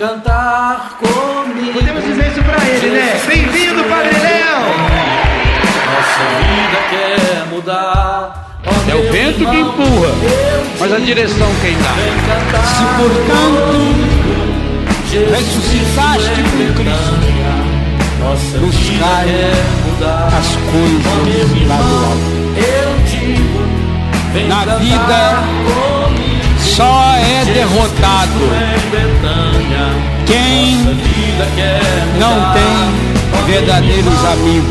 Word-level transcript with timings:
cantar 0.00 0.96
comigo. 0.98 1.74
Podemos 1.74 2.02
dizer 2.02 2.28
isso 2.28 2.42
pra 2.42 2.56
ele, 2.66 2.88
né? 2.88 3.20
Bem-vindo, 3.26 3.84
Padre 3.84 4.18
Léo! 4.18 4.60
Nossa 5.84 6.24
vida 6.40 6.80
quer 6.88 7.44
mudar. 7.50 8.46
É 8.88 8.94
o 8.94 9.12
vento 9.12 9.44
que 9.46 9.58
empurra, 9.58 10.08
mas 10.80 10.90
a 10.90 10.98
direção 10.98 11.48
quem 11.60 11.76
dá. 11.76 11.92
Se 12.64 12.82
portanto 12.96 13.90
ressuscitaste 15.32 16.40
com 16.50 16.72
Cristo, 16.76 17.12
buscai 18.58 19.28
as 20.38 20.48
coisas 20.72 21.28
lá 21.68 21.76
do 21.76 21.92
alto. 22.06 22.40
Na 24.48 24.64
vida 24.76 25.20
só 26.80 27.14
é 27.14 27.44
derrotado 27.44 28.40
quem 30.26 30.76
não 32.18 32.54
tem 32.54 33.44
verdadeiros 33.44 34.24
amigos 34.24 34.70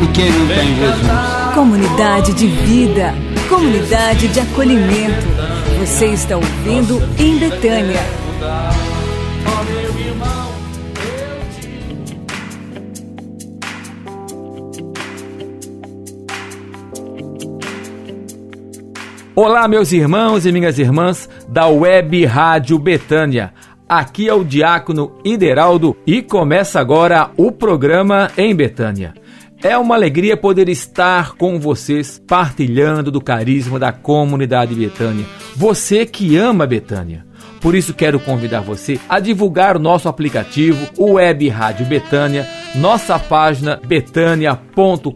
e 0.00 0.06
quem 0.06 0.30
não 0.30 0.46
tem 0.46 0.74
Jesus. 0.74 1.52
Comunidade 1.52 2.32
de 2.32 2.46
vida, 2.46 3.14
comunidade 3.46 4.26
de 4.28 4.40
acolhimento. 4.40 5.26
Você 5.80 6.06
está 6.06 6.36
ouvindo 6.36 7.02
em 7.18 7.36
Betânia. 7.36 8.23
Olá, 19.36 19.66
meus 19.66 19.90
irmãos 19.90 20.46
e 20.46 20.52
minhas 20.52 20.78
irmãs 20.78 21.28
da 21.48 21.66
Web 21.66 22.24
Rádio 22.24 22.78
Betânia. 22.78 23.52
Aqui 23.88 24.28
é 24.28 24.32
o 24.32 24.44
Diácono 24.44 25.18
Ideraldo 25.24 25.96
e 26.06 26.22
começa 26.22 26.78
agora 26.78 27.32
o 27.36 27.50
programa 27.50 28.30
em 28.38 28.54
Betânia. 28.54 29.12
É 29.60 29.76
uma 29.76 29.96
alegria 29.96 30.36
poder 30.36 30.68
estar 30.68 31.32
com 31.32 31.58
vocês 31.58 32.22
partilhando 32.28 33.10
do 33.10 33.20
carisma 33.20 33.76
da 33.76 33.90
comunidade 33.90 34.72
Betânia. 34.72 35.26
Você 35.56 36.06
que 36.06 36.36
ama 36.36 36.64
Betânia. 36.64 37.26
Por 37.60 37.74
isso 37.74 37.92
quero 37.92 38.20
convidar 38.20 38.60
você 38.60 39.00
a 39.08 39.18
divulgar 39.18 39.76
o 39.76 39.80
nosso 39.80 40.08
aplicativo, 40.08 40.86
o 40.96 41.14
Web 41.14 41.48
Rádio 41.48 41.86
Betânia, 41.86 42.46
nossa 42.76 43.18
página 43.18 43.80
betânia.com.br, 43.84 45.10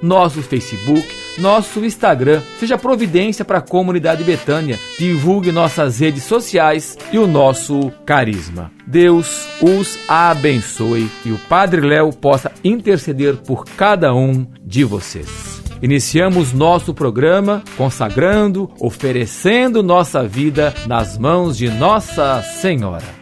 nosso 0.00 0.40
Facebook, 0.40 1.21
nosso 1.38 1.84
Instagram. 1.84 2.42
Seja 2.58 2.78
providência 2.78 3.44
para 3.44 3.58
a 3.58 3.62
comunidade 3.62 4.24
Betânia. 4.24 4.78
Divulgue 4.98 5.52
nossas 5.52 6.00
redes 6.00 6.24
sociais 6.24 6.96
e 7.12 7.18
o 7.18 7.26
nosso 7.26 7.92
carisma. 8.04 8.70
Deus 8.86 9.46
os 9.60 9.98
abençoe 10.08 11.10
e 11.24 11.30
o 11.30 11.38
Padre 11.48 11.80
Léo 11.80 12.12
possa 12.12 12.52
interceder 12.64 13.36
por 13.36 13.64
cada 13.64 14.14
um 14.14 14.46
de 14.62 14.84
vocês. 14.84 15.62
Iniciamos 15.82 16.52
nosso 16.52 16.94
programa 16.94 17.62
consagrando, 17.76 18.70
oferecendo 18.78 19.82
nossa 19.82 20.22
vida 20.22 20.72
nas 20.86 21.18
mãos 21.18 21.56
de 21.56 21.68
Nossa 21.68 22.40
Senhora. 22.42 23.21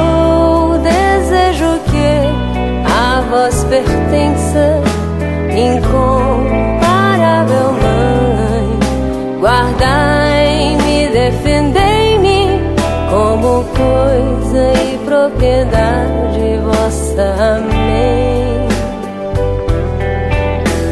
Guardai-me, 9.41 11.07
defendei-me 11.09 12.61
como 13.09 13.63
coisa 13.73 14.71
e 14.79 14.99
propriedade 15.03 16.59
vossa. 16.63 17.57
Amém. 17.57 18.67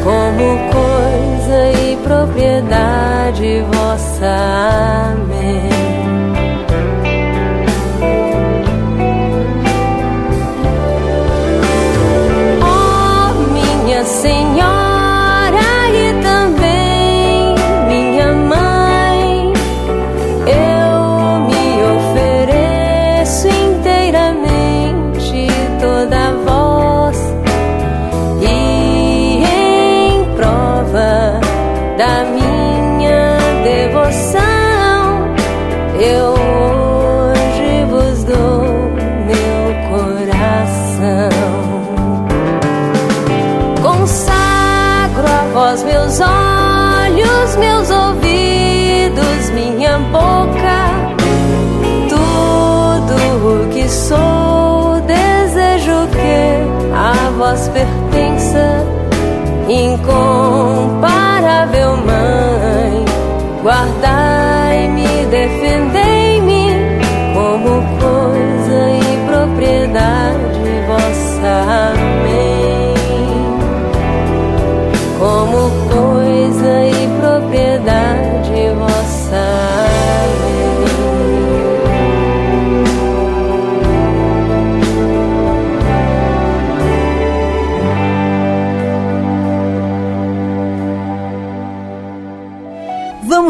Como 0.02 0.58
coisa 0.72 1.58
e 1.80 1.96
propriedade 2.02 3.62
vossa. 3.72 5.12
Amém. 5.12 5.39
Guardai-me, 63.62 63.89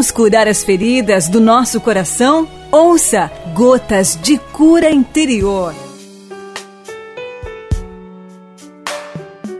Vamos 0.00 0.12
curar 0.12 0.49
as 0.49 0.64
feridas 0.64 1.29
do 1.29 1.43
nosso 1.43 1.79
coração? 1.79 2.49
Ouça 2.73 3.31
Gotas 3.55 4.19
de 4.23 4.38
Cura 4.38 4.91
Interior. 4.91 5.75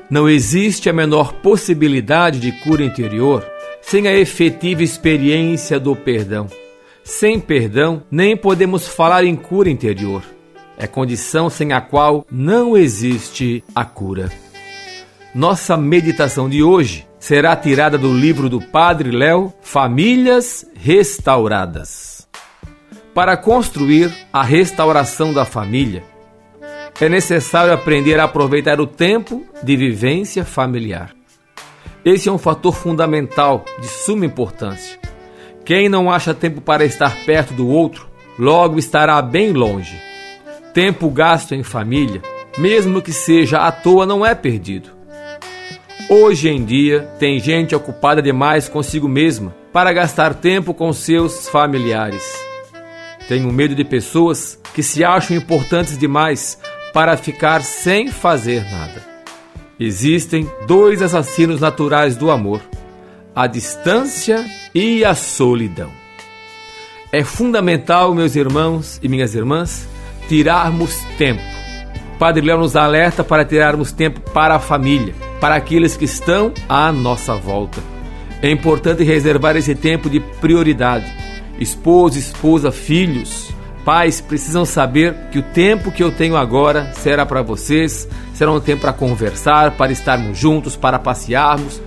Não 0.09 0.27
existe 0.27 0.89
a 0.89 0.95
menor 0.95 1.35
possibilidade 1.35 2.41
de 2.41 2.53
cura 2.53 2.83
interior 2.83 3.47
sem 3.83 4.09
a 4.09 4.17
efetiva 4.17 4.83
experiência 4.83 5.79
do 5.79 5.95
perdão. 5.95 6.47
Sem 7.05 7.39
perdão, 7.39 8.03
nem 8.11 8.35
podemos 8.35 8.89
falar 8.89 9.25
em 9.25 9.37
cura 9.37 9.69
interior. 9.69 10.25
é 10.79 10.87
condição 10.87 11.51
sem 11.51 11.75
a 11.75 11.83
qual 11.83 12.25
não 12.33 12.79
existe 12.79 13.63
a 13.75 13.85
cura. 13.85 14.33
Nossa 15.35 15.77
meditação 15.77 16.49
de 16.49 16.63
hoje 16.63 17.10
será 17.21 17.55
tirada 17.55 17.99
do 17.99 18.13
livro 18.13 18.49
do 18.49 18.61
Padre 18.61 19.11
Léo, 19.11 19.53
Famílias 19.61 20.67
Restauradas. 20.75 22.27
Para 23.15 23.37
construir 23.37 24.11
a 24.33 24.43
restauração 24.43 25.33
da 25.35 25.45
família, 25.45 26.03
é 26.99 27.09
necessário 27.09 27.75
aprender 27.75 28.19
a 28.19 28.25
aproveitar 28.25 28.81
o 28.81 28.87
tempo 28.87 29.45
de 29.63 29.77
vivência 29.77 30.45
familiar. 30.45 31.15
Esse 32.05 32.31
é 32.31 32.33
um 32.33 32.39
fator 32.39 32.75
fundamental 32.75 33.67
de 33.79 33.87
suma 33.87 34.25
importância. 34.25 34.99
Quem 35.63 35.89
não 35.91 36.11
acha 36.11 36.33
tempo 36.33 36.63
para 36.63 36.87
estar 36.87 37.15
perto 37.27 37.53
do 37.53 37.69
outro, 37.69 38.09
logo 38.39 38.79
estará 38.79 39.21
bem 39.21 39.53
longe. 39.53 40.01
Tempo 40.73 41.11
gasto 41.11 41.55
em 41.55 41.63
família, 41.63 42.23
mesmo 42.57 43.03
que 43.03 43.13
seja 43.13 43.59
à 43.59 43.71
toa, 43.71 44.07
não 44.07 44.25
é 44.25 44.35
perdido. 44.35 45.00
Hoje 46.13 46.49
em 46.49 46.65
dia, 46.65 47.09
tem 47.21 47.39
gente 47.39 47.73
ocupada 47.73 48.21
demais 48.21 48.69
consigo 48.69 49.09
mesma 49.09 49.55
para 49.73 49.93
gastar 49.93 50.35
tempo 50.35 50.75
com 50.75 50.93
seus 50.93 51.49
familiares. 51.49 52.25
Tenho 53.29 53.53
medo 53.53 53.77
de 53.77 53.85
pessoas 53.85 54.59
que 54.75 54.83
se 54.83 55.05
acham 55.05 55.37
importantes 55.37 55.97
demais 55.97 56.59
para 56.93 57.17
ficar 57.17 57.63
sem 57.63 58.09
fazer 58.09 58.65
nada. 58.73 59.01
Existem 59.79 60.51
dois 60.67 61.01
assassinos 61.01 61.61
naturais 61.61 62.17
do 62.17 62.29
amor: 62.29 62.61
a 63.33 63.47
distância 63.47 64.45
e 64.75 65.05
a 65.05 65.15
solidão. 65.15 65.93
É 67.13 67.23
fundamental, 67.23 68.13
meus 68.17 68.35
irmãos 68.35 68.99
e 69.01 69.09
minhas 69.09 69.37
irmãs, 69.37 69.87
tirarmos 70.29 70.93
tempo. 71.17 71.43
Padre 72.19 72.45
Léo 72.45 72.59
nos 72.59 72.75
alerta 72.75 73.23
para 73.23 73.45
tirarmos 73.45 73.93
tempo 73.93 74.21
para 74.33 74.57
a 74.57 74.61
família, 74.61 75.15
para 75.41 75.55
aqueles 75.55 75.97
que 75.97 76.05
estão 76.05 76.53
à 76.69 76.93
nossa 76.93 77.35
volta. 77.35 77.81
É 78.43 78.51
importante 78.51 79.03
reservar 79.03 79.57
esse 79.57 79.75
tempo 79.75 80.09
de 80.09 80.21
prioridade. 80.21 81.13
Esposo, 81.59 82.19
esposa, 82.19 82.71
filhos, 82.71 83.53
pais 83.85 84.21
precisam 84.21 84.65
saber 84.65 85.15
que 85.31 85.39
o 85.39 85.43
tempo 85.43 85.91
que 85.91 86.03
eu 86.03 86.11
tenho 86.13 86.37
agora 86.37 86.93
será 86.95 87.27
para 87.27 87.43
vocês, 87.43 88.09
será 88.33 88.53
um 88.53 88.61
tempo 88.61 88.83
para 88.83 88.93
conversar, 88.93 89.73
para 89.73 89.93
estarmos 89.93 90.39
juntos, 90.39 90.77
para 90.77 90.99
passearmos, 90.99 91.81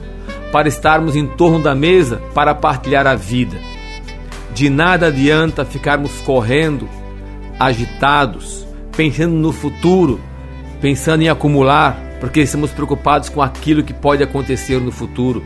para 0.52 0.68
estarmos 0.68 1.16
em 1.16 1.26
torno 1.26 1.60
da 1.60 1.74
mesa, 1.74 2.22
para 2.34 2.54
partilhar 2.54 3.08
a 3.08 3.16
vida. 3.16 3.58
De 4.54 4.70
nada 4.70 5.08
adianta 5.08 5.66
ficarmos 5.66 6.22
correndo, 6.22 6.88
agitados, 7.60 8.68
pensando 8.96 9.34
no 9.34 9.52
futuro, 9.52 10.20
pensando 10.80 11.24
em 11.24 11.30
acumular, 11.30 11.98
porque 12.24 12.40
estamos 12.40 12.72
preocupados 12.72 13.28
com 13.28 13.42
aquilo 13.42 13.84
que 13.84 13.94
pode 13.94 14.24
acontecer 14.24 14.80
no 14.80 14.94
futuro. 14.94 15.44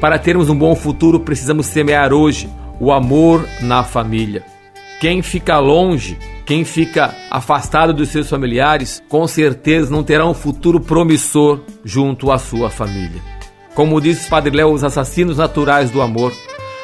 Para 0.00 0.18
termos 0.18 0.50
um 0.50 0.58
bom 0.58 0.74
futuro, 0.74 1.20
precisamos 1.20 1.66
semear 1.66 2.12
hoje 2.12 2.50
o 2.80 2.90
amor 2.90 3.46
na 3.60 3.84
família. 3.84 4.42
Quem 5.00 5.22
fica 5.22 5.56
longe, 5.60 6.18
quem 6.44 6.64
fica 6.64 7.14
afastado 7.30 7.94
dos 7.94 8.08
seus 8.08 8.28
familiares, 8.28 9.00
com 9.08 9.24
certeza 9.28 9.88
não 9.88 10.02
terá 10.02 10.26
um 10.26 10.34
futuro 10.34 10.80
promissor 10.80 11.60
junto 11.84 12.32
à 12.32 12.38
sua 12.38 12.70
família. 12.70 13.22
Como 13.72 14.00
diz 14.00 14.28
Padre 14.28 14.56
Léo, 14.56 14.72
os 14.72 14.82
assassinos 14.82 15.36
naturais 15.36 15.92
do 15.92 16.02
amor, 16.02 16.32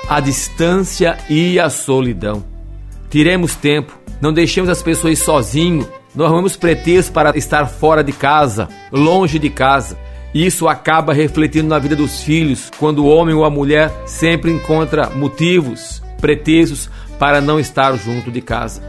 a 0.09 0.21
distância 0.21 1.19
e 1.29 1.59
a 1.59 1.69
solidão. 1.69 2.45
Tiremos 3.11 3.57
tempo, 3.57 3.93
não 4.21 4.33
deixemos 4.33 4.71
as 4.71 4.85
pessoas 4.85 5.19
sozinhos, 5.19 5.89
não 6.15 6.27
arrumemos 6.27 6.57
pretextos 6.57 7.11
para 7.11 7.37
estar 7.37 7.67
fora 7.67 8.03
de 8.03 8.13
casa, 8.13 8.69
longe 8.91 9.39
de 9.39 9.51
casa. 9.51 9.97
Isso 10.35 10.69
acaba 10.69 11.13
refletindo 11.13 11.69
na 11.69 11.79
vida 11.79 11.97
dos 11.97 12.23
filhos, 12.23 12.71
quando 12.79 13.05
o 13.05 13.09
homem 13.09 13.35
ou 13.35 13.45
a 13.45 13.51
mulher 13.51 13.91
sempre 14.07 14.51
encontra 14.51 15.11
motivos, 15.11 16.03
pretextos 16.21 16.89
para 17.19 17.41
não 17.41 17.59
estar 17.59 17.97
junto 17.97 18.31
de 18.31 18.41
casa. 18.41 18.83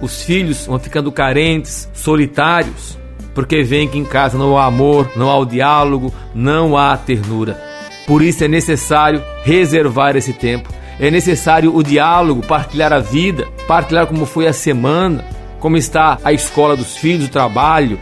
Os 0.00 0.22
filhos 0.22 0.66
vão 0.66 0.78
ficando 0.78 1.12
carentes, 1.12 1.88
solitários, 1.94 2.98
porque 3.34 3.62
veem 3.62 3.88
que 3.88 3.98
em 3.98 4.04
casa 4.04 4.38
não 4.38 4.56
há 4.56 4.64
amor, 4.64 5.10
não 5.16 5.30
há 5.30 5.38
o 5.38 5.44
diálogo, 5.44 6.12
não 6.34 6.76
há 6.76 6.96
ternura. 6.96 7.60
Por 8.06 8.22
isso 8.22 8.44
é 8.44 8.48
necessário 8.48 9.22
reservar 9.42 10.16
esse 10.16 10.32
tempo. 10.32 10.72
É 10.98 11.10
necessário 11.10 11.74
o 11.74 11.82
diálogo, 11.82 12.46
partilhar 12.46 12.92
a 12.92 13.00
vida, 13.00 13.46
partilhar 13.68 14.06
como 14.06 14.24
foi 14.24 14.46
a 14.46 14.52
semana, 14.52 15.24
como 15.58 15.76
está 15.76 16.18
a 16.22 16.32
escola 16.32 16.76
dos 16.76 16.96
filhos, 16.96 17.26
o 17.26 17.30
trabalho. 17.30 17.98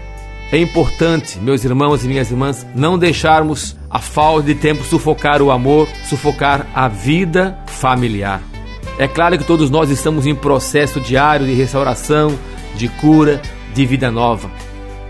É 0.53 0.59
importante, 0.59 1.39
meus 1.39 1.65
irmãos 1.65 2.05
e 2.05 2.09
minhas 2.09 2.31
irmãs, 2.31 2.67
não 2.75 2.99
deixarmos 2.99 3.77
a 3.91 3.99
falta 3.99 4.45
de 4.45 4.55
tempo 4.55 4.85
sufocar 4.85 5.43
o 5.43 5.51
amor, 5.51 5.89
sufocar 6.09 6.67
a 6.75 6.87
vida 6.87 7.59
familiar. 7.67 8.41
É 8.99 9.09
claro 9.09 9.37
que 9.37 9.45
todos 9.45 9.71
nós 9.71 9.91
estamos 9.91 10.27
em 10.27 10.35
processo 10.35 11.01
diário 11.01 11.47
de 11.47 11.55
restauração, 11.55 12.39
de 12.77 12.89
cura, 12.89 13.41
de 13.75 13.85
vida 13.85 14.11
nova 14.11 14.49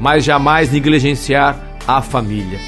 mas 0.01 0.25
jamais 0.25 0.71
negligenciar 0.71 1.59
a 1.87 2.03
família. 2.03 2.59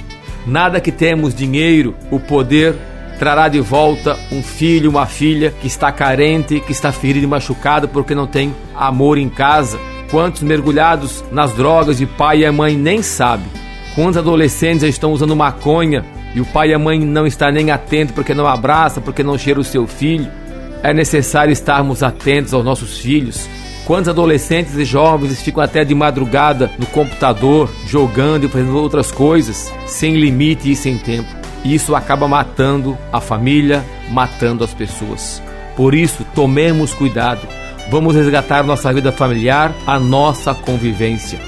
Nada 0.47 0.81
que 0.81 0.93
temos 0.93 1.35
dinheiro, 1.35 1.95
o 2.11 2.21
poder, 2.21 2.77
trará 3.19 3.49
de 3.49 3.61
volta 3.61 4.19
um 4.31 4.43
filho, 4.43 4.91
uma 4.91 5.07
filha 5.07 5.53
que 5.61 5.67
está 5.67 5.91
carente, 5.91 6.61
que 6.61 6.73
está 6.73 6.93
ferido 6.93 7.25
e 7.25 7.29
machucado 7.29 7.89
porque 7.89 8.15
não 8.15 8.27
tem 8.27 8.55
amor 8.75 9.19
em 9.19 9.29
casa. 9.29 9.79
Quantos 10.11 10.43
mergulhados 10.43 11.25
nas 11.33 11.53
drogas 11.53 11.99
de 11.99 12.07
pai 12.07 12.45
e 12.45 12.51
mãe 12.51 12.77
nem 12.77 13.03
sabem. 13.03 13.47
Quantos 13.95 14.19
adolescentes 14.19 14.83
estão 14.83 15.13
usando 15.13 15.35
maconha 15.35 16.05
e 16.35 16.41
o 16.41 16.45
pai 16.45 16.71
e 16.71 16.75
a 16.75 16.79
mãe 16.79 16.99
não 17.01 17.27
está 17.27 17.51
nem 17.51 17.71
atento 17.71 18.13
porque 18.13 18.35
não 18.35 18.47
abraça, 18.47 19.01
porque 19.01 19.23
não 19.23 19.39
cheira 19.39 19.59
o 19.59 19.65
seu 19.65 19.87
filho. 19.87 20.31
É 20.83 20.93
necessário 20.93 21.53
estarmos 21.53 22.03
atentos 22.03 22.55
aos 22.55 22.65
nossos 22.65 22.99
filhos, 22.99 23.49
Quantos 23.87 24.09
adolescentes 24.09 24.75
e 24.75 24.85
jovens 24.85 25.41
ficam 25.41 25.63
até 25.63 25.85
de 25.85 25.95
madrugada 25.95 26.69
no 26.77 26.87
computador, 26.87 27.71
jogando 27.87 28.45
e 28.45 28.49
fazendo 28.49 28.77
outras 28.77 29.13
coisas, 29.13 29.73
sem 29.87 30.17
limite 30.17 30.69
e 30.69 30.75
sem 30.75 30.99
tempo. 30.99 31.46
Isso 31.75 31.95
acaba 31.95 32.29
matando 32.29 32.97
a 33.13 33.21
família, 33.21 33.85
matando 34.11 34.63
as 34.63 34.73
pessoas. 34.73 35.43
Por 35.77 35.95
isso, 35.95 36.25
tomemos 36.35 36.95
cuidado. 36.95 37.47
Vamos 37.91 38.15
resgatar 38.15 38.63
nossa 38.65 38.93
vida 38.93 39.13
familiar, 39.13 39.73
a 39.87 39.99
nossa 39.99 40.55
convivência, 40.55 41.39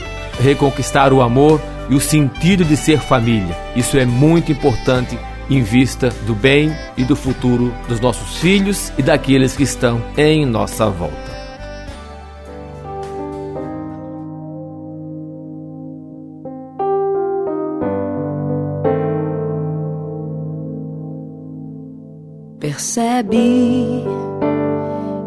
reconquistar 0.41 1.13
o 1.13 1.21
amor 1.21 1.61
e 1.89 1.95
o 1.95 2.01
sentido 2.01 2.65
de 2.65 2.77
ser 2.77 2.99
família. 3.01 3.57
Isso 3.75 3.97
é 3.99 4.05
muito 4.05 4.53
importante 4.53 5.19
em 5.51 5.63
vista 5.63 6.11
do 6.27 6.35
bem 6.35 6.71
e 6.97 7.05
do 7.05 7.17
futuro 7.17 7.75
dos 7.89 8.01
nossos 8.01 8.39
filhos 8.39 8.93
e 8.99 9.03
daqueles 9.03 9.57
que 9.57 9.63
estão 9.63 10.03
em 10.17 10.45
nossa 10.45 10.89
volta. 10.91 11.38
Percebe 23.29 24.05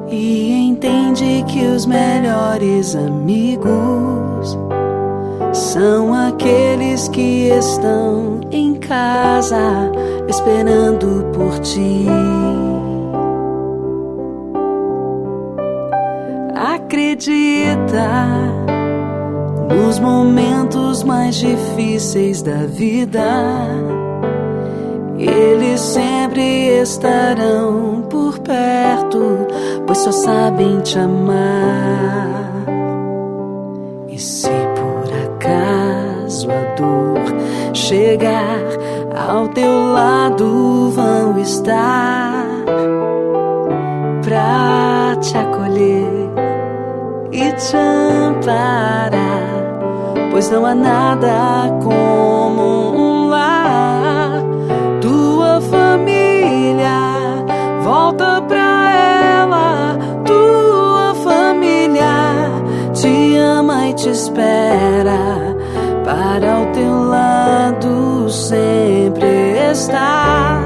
e 0.09 0.67
entende 0.67 1.43
que 1.47 1.65
os 1.65 1.85
melhores 1.85 2.95
amigos 2.95 4.57
são 5.53 6.13
aqueles 6.13 7.07
que 7.07 7.49
estão 7.49 8.41
em 8.51 8.75
casa 8.75 9.91
esperando 10.27 11.25
por 11.33 11.59
ti. 11.59 12.07
Acredita 16.55 18.09
nos 19.69 19.99
momentos 19.99 21.03
mais 21.03 21.35
difíceis 21.35 22.41
da 22.41 22.65
vida 22.65 23.21
eles 25.27 25.79
sempre 25.79 26.81
estarão 26.81 28.03
por 28.09 28.39
perto, 28.39 29.47
pois 29.85 29.99
só 29.99 30.11
sabem 30.11 30.79
te 30.81 30.97
amar. 30.97 32.65
E 34.07 34.17
se 34.17 34.49
por 34.49 35.11
acaso 35.25 36.49
a 36.51 36.75
dor 36.75 37.21
chegar 37.73 38.61
ao 39.15 39.47
teu 39.49 39.93
lado, 39.93 40.91
vão 40.91 41.39
estar 41.39 42.45
pra 44.23 45.15
te 45.21 45.37
acolher 45.37 46.31
e 47.31 47.51
te 47.53 47.77
amparar, 47.77 49.11
pois 50.31 50.49
não 50.49 50.65
há 50.65 50.75
nada 50.75 51.77
como 51.81 52.40
espera 64.31 65.55
para 66.05 66.53
ao 66.53 66.65
teu 66.67 67.03
lado 67.03 68.29
sempre 68.29 69.71
estar. 69.71 70.61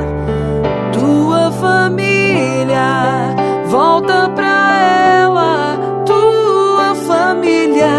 Tua 0.94 1.52
família 1.52 3.36
volta 3.68 4.30
pra 4.30 4.80
ela, 5.22 5.78
tua 6.06 6.96
família 7.08 7.90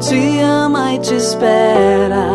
te 0.00 0.40
ama 0.40 0.94
e 0.94 0.98
te 0.98 1.14
espera 1.14 2.26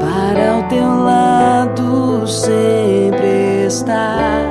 para 0.00 0.56
ao 0.56 0.62
teu 0.68 1.04
lado 1.04 2.26
sempre 2.26 3.66
estar. 3.66 4.44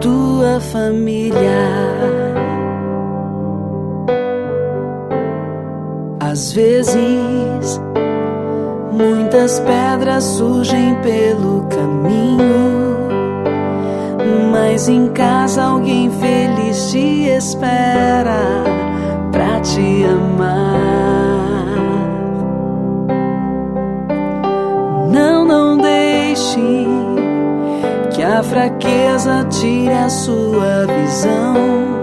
Tua 0.00 0.60
família 0.60 1.75
Às 6.36 6.52
vezes, 6.52 7.80
muitas 8.92 9.58
pedras 9.60 10.22
surgem 10.22 10.94
pelo 10.96 11.62
caminho, 11.62 13.08
mas 14.52 14.86
em 14.86 15.08
casa 15.12 15.62
alguém 15.62 16.10
feliz 16.10 16.90
te 16.90 17.26
espera 17.28 18.36
pra 19.32 19.60
te 19.60 20.04
amar. 20.04 20.76
Não, 25.10 25.42
não 25.46 25.78
deixe 25.78 26.60
que 28.14 28.22
a 28.22 28.42
fraqueza 28.42 29.42
tire 29.48 29.88
a 29.88 30.10
sua 30.10 30.84
visão 30.86 31.95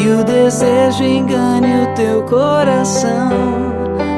que 0.00 0.08
o 0.08 0.24
desejo 0.24 1.04
engane 1.04 1.82
o 1.82 1.94
teu 1.94 2.22
coração. 2.22 3.30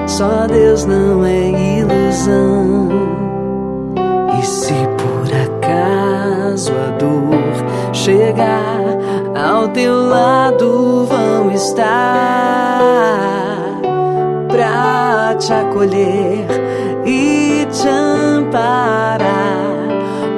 Só 0.06 0.46
Deus 0.46 0.84
não 0.84 1.24
é 1.24 1.80
ilusão. 1.80 2.88
E 4.38 4.46
se 4.46 4.74
por 4.96 5.26
acaso 5.44 6.72
a 6.72 6.90
dor 6.98 7.92
chegar 7.92 8.80
ao 9.34 9.68
teu 9.68 9.94
lado, 10.06 11.06
vão 11.06 11.50
estar 11.50 11.82
pra 14.48 15.34
te 15.36 15.52
acolher 15.52 16.46
e 17.04 17.66
te 17.70 17.88
amparar, 17.88 19.26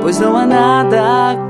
pois 0.00 0.18
não 0.20 0.36
há 0.36 0.46
nada 0.46 1.43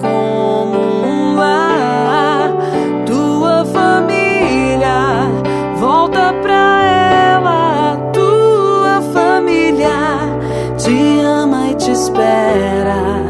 espera 12.34 13.22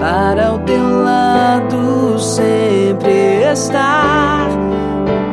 para 0.00 0.54
o 0.54 0.58
teu 0.60 1.02
lado 1.02 2.18
sempre 2.18 3.42
estar. 3.52 4.48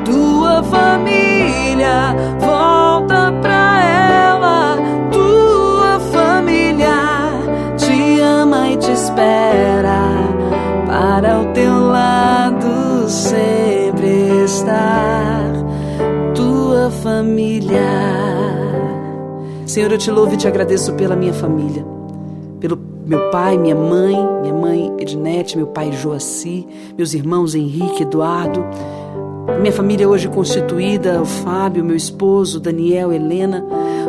Tua 0.03 0.63
família, 0.63 2.15
volta 2.39 3.31
pra 3.41 3.83
ela. 3.83 4.77
Tua 5.11 5.99
família 6.11 6.97
te 7.77 8.19
ama 8.19 8.69
e 8.69 8.77
te 8.77 8.91
espera 8.91 10.01
para 10.87 11.41
o 11.41 11.45
teu 11.53 11.87
lado 11.87 13.07
sempre 13.07 14.43
estar. 14.43 15.51
Tua 16.33 16.89
família. 16.89 18.23
Senhor, 19.65 19.91
eu 19.91 19.97
te 19.97 20.11
louvo 20.11 20.33
e 20.33 20.37
te 20.37 20.47
agradeço 20.47 20.93
pela 20.93 21.15
minha 21.15 21.33
família, 21.33 21.83
meu 23.05 23.29
pai, 23.29 23.57
minha 23.57 23.75
mãe, 23.75 24.15
minha 24.41 24.53
mãe 24.53 24.93
Ednete, 24.97 25.57
meu 25.57 25.67
pai 25.67 25.91
Joaci, 25.91 26.65
meus 26.97 27.13
irmãos 27.13 27.53
Henrique, 27.53 28.03
Eduardo, 28.03 28.65
minha 29.59 29.73
família 29.73 30.07
hoje 30.07 30.29
constituída, 30.29 31.21
o 31.21 31.25
Fábio, 31.25 31.83
meu 31.83 31.95
esposo, 31.95 32.59
Daniel, 32.59 33.11
Helena. 33.11 33.65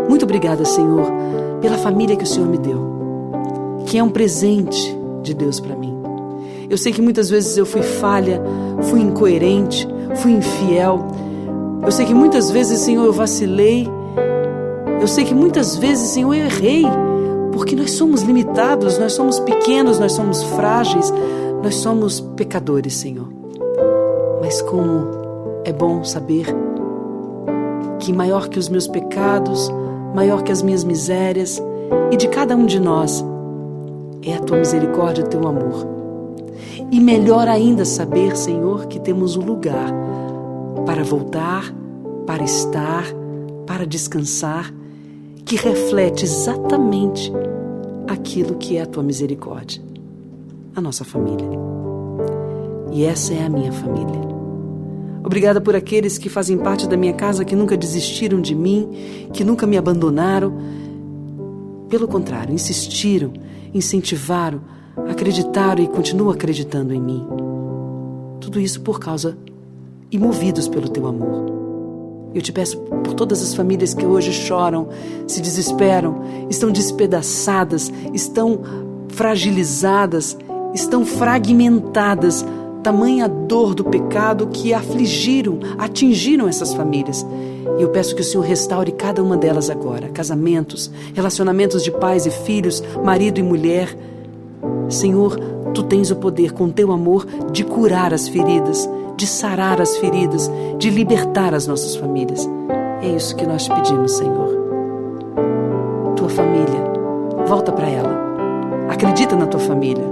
Muito 0.08 0.24
obrigada, 0.24 0.64
Senhor, 0.64 1.06
pela 1.60 1.76
família 1.76 2.16
que 2.16 2.22
o 2.22 2.26
Senhor 2.26 2.48
me 2.48 2.58
deu, 2.58 3.82
que 3.86 3.98
é 3.98 4.02
um 4.02 4.10
presente 4.10 4.96
de 5.22 5.34
Deus 5.34 5.58
para 5.58 5.74
mim. 5.74 5.92
Eu 6.70 6.78
sei 6.78 6.92
que 6.92 7.02
muitas 7.02 7.28
vezes 7.28 7.56
eu 7.56 7.66
fui 7.66 7.82
falha, 7.82 8.40
fui 8.82 9.00
incoerente, 9.00 9.88
fui 10.16 10.32
infiel. 10.32 11.06
Eu 11.84 11.90
sei 11.90 12.06
que 12.06 12.14
muitas 12.14 12.50
vezes, 12.50 12.80
Senhor, 12.80 13.04
eu 13.04 13.12
vacilei. 13.12 13.88
Eu 15.00 15.06
sei 15.06 15.24
que 15.24 15.34
muitas 15.34 15.76
vezes, 15.76 16.10
Senhor, 16.10 16.32
eu 16.34 16.46
errei, 16.46 16.84
porque 17.54 17.76
nós 17.76 17.92
somos 17.92 18.22
limitados, 18.22 18.98
nós 18.98 19.12
somos 19.12 19.38
pequenos, 19.38 20.00
nós 20.00 20.10
somos 20.10 20.42
frágeis, 20.42 21.14
nós 21.62 21.76
somos 21.76 22.20
pecadores, 22.20 22.94
Senhor. 22.94 23.28
Mas 24.40 24.60
como 24.60 25.06
é 25.64 25.72
bom 25.72 26.02
saber 26.02 26.46
que 28.00 28.12
maior 28.12 28.48
que 28.48 28.58
os 28.58 28.68
meus 28.68 28.88
pecados, 28.88 29.72
maior 30.12 30.42
que 30.42 30.50
as 30.50 30.62
minhas 30.62 30.82
misérias 30.82 31.62
e 32.10 32.16
de 32.16 32.26
cada 32.26 32.56
um 32.56 32.66
de 32.66 32.80
nós 32.80 33.24
é 34.20 34.34
a 34.34 34.40
tua 34.40 34.58
misericórdia 34.58 35.22
e 35.22 35.24
o 35.24 35.28
teu 35.28 35.46
amor. 35.46 35.86
E 36.90 36.98
melhor 36.98 37.46
ainda 37.46 37.84
saber, 37.84 38.36
Senhor, 38.36 38.86
que 38.86 38.98
temos 38.98 39.36
um 39.36 39.42
lugar 39.44 39.92
para 40.84 41.04
voltar, 41.04 41.72
para 42.26 42.42
estar, 42.42 43.04
para 43.64 43.86
descansar, 43.86 44.74
que 45.44 45.56
reflete 45.56 46.24
exatamente 46.24 47.32
aquilo 48.08 48.56
que 48.56 48.76
é 48.76 48.82
a 48.82 48.86
tua 48.86 49.02
misericórdia, 49.02 49.82
a 50.74 50.80
nossa 50.80 51.04
família. 51.04 51.46
E 52.92 53.04
essa 53.04 53.34
é 53.34 53.44
a 53.44 53.50
minha 53.50 53.72
família. 53.72 54.20
Obrigada 55.22 55.60
por 55.60 55.74
aqueles 55.74 56.18
que 56.18 56.28
fazem 56.28 56.56
parte 56.58 56.86
da 56.86 56.96
minha 56.96 57.14
casa, 57.14 57.44
que 57.44 57.56
nunca 57.56 57.76
desistiram 57.76 58.40
de 58.40 58.54
mim, 58.54 59.28
que 59.32 59.42
nunca 59.42 59.66
me 59.66 59.76
abandonaram. 59.76 60.54
Pelo 61.88 62.06
contrário, 62.06 62.54
insistiram, 62.54 63.32
incentivaram, 63.72 64.60
acreditaram 65.08 65.82
e 65.82 65.88
continuam 65.88 66.30
acreditando 66.30 66.92
em 66.92 67.00
mim. 67.00 67.26
Tudo 68.40 68.60
isso 68.60 68.80
por 68.82 69.00
causa 69.00 69.36
e 70.10 70.18
movidos 70.18 70.68
pelo 70.68 70.88
teu 70.88 71.06
amor. 71.06 71.63
Eu 72.34 72.42
te 72.42 72.52
peço 72.52 72.78
por 72.78 73.14
todas 73.14 73.40
as 73.40 73.54
famílias 73.54 73.94
que 73.94 74.04
hoje 74.04 74.32
choram, 74.32 74.88
se 75.26 75.40
desesperam, 75.40 76.22
estão 76.50 76.70
despedaçadas, 76.70 77.92
estão 78.12 78.60
fragilizadas, 79.08 80.36
estão 80.74 81.06
fragmentadas, 81.06 82.44
tamanha 82.82 83.28
dor 83.28 83.74
do 83.74 83.84
pecado 83.84 84.48
que 84.48 84.74
afligiram, 84.74 85.60
atingiram 85.78 86.48
essas 86.48 86.74
famílias. 86.74 87.24
E 87.78 87.82
eu 87.82 87.88
peço 87.90 88.14
que 88.16 88.20
o 88.20 88.24
Senhor 88.24 88.42
restaure 88.42 88.90
cada 88.90 89.22
uma 89.22 89.36
delas 89.36 89.70
agora. 89.70 90.08
Casamentos, 90.08 90.90
relacionamentos 91.14 91.84
de 91.84 91.92
pais 91.92 92.26
e 92.26 92.30
filhos, 92.30 92.82
marido 93.04 93.38
e 93.38 93.42
mulher. 93.42 93.96
Senhor, 94.88 95.38
tu 95.72 95.82
tens 95.84 96.10
o 96.10 96.16
poder, 96.16 96.52
com 96.52 96.68
teu 96.68 96.92
amor, 96.92 97.26
de 97.52 97.64
curar 97.64 98.12
as 98.12 98.28
feridas, 98.28 98.88
de 99.16 99.26
sarar 99.26 99.80
as 99.80 99.96
feridas, 99.98 100.50
de 100.78 100.90
libertar 100.90 101.54
as 101.54 101.66
nossas 101.66 101.96
famílias. 101.96 102.48
É 103.02 103.08
isso 103.08 103.36
que 103.36 103.46
nós 103.46 103.64
te 103.64 103.74
pedimos, 103.74 104.12
Senhor. 104.16 104.48
Tua 106.16 106.28
família, 106.28 106.92
volta 107.46 107.72
para 107.72 107.88
ela. 107.88 108.10
Acredita 108.88 109.36
na 109.36 109.46
tua 109.46 109.60
família. 109.60 110.04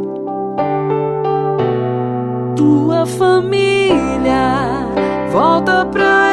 Tua 2.57 3.07
família, 3.07 4.87
volta 5.33 5.85
pra 5.87 6.29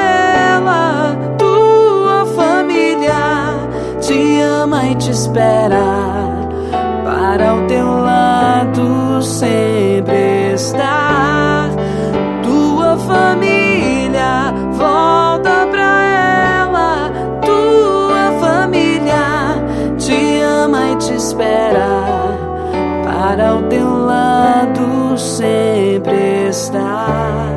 ela. 0.51 1.17
Tua 1.37 2.25
família 2.35 3.69
te 4.01 4.41
ama 4.41 4.85
e 4.85 4.95
te 4.95 5.11
espera 5.11 6.19
para 7.03 7.55
o 7.55 7.67
teu 7.67 7.85
lado 7.85 9.21
sempre 9.21 10.53
estar. 10.53 11.38
Tua 13.09 13.17
família, 13.17 14.53
volta 14.73 15.65
pra 15.71 16.59
ela. 16.61 17.11
Tua 17.41 18.39
família 18.39 19.57
te 19.97 20.41
ama 20.41 20.91
e 20.91 20.95
te 20.97 21.15
espera 21.15 22.37
para 23.03 23.55
o 23.55 23.63
teu 23.63 24.05
lado 24.05 25.17
sempre 25.17 26.49
estar. 26.49 27.49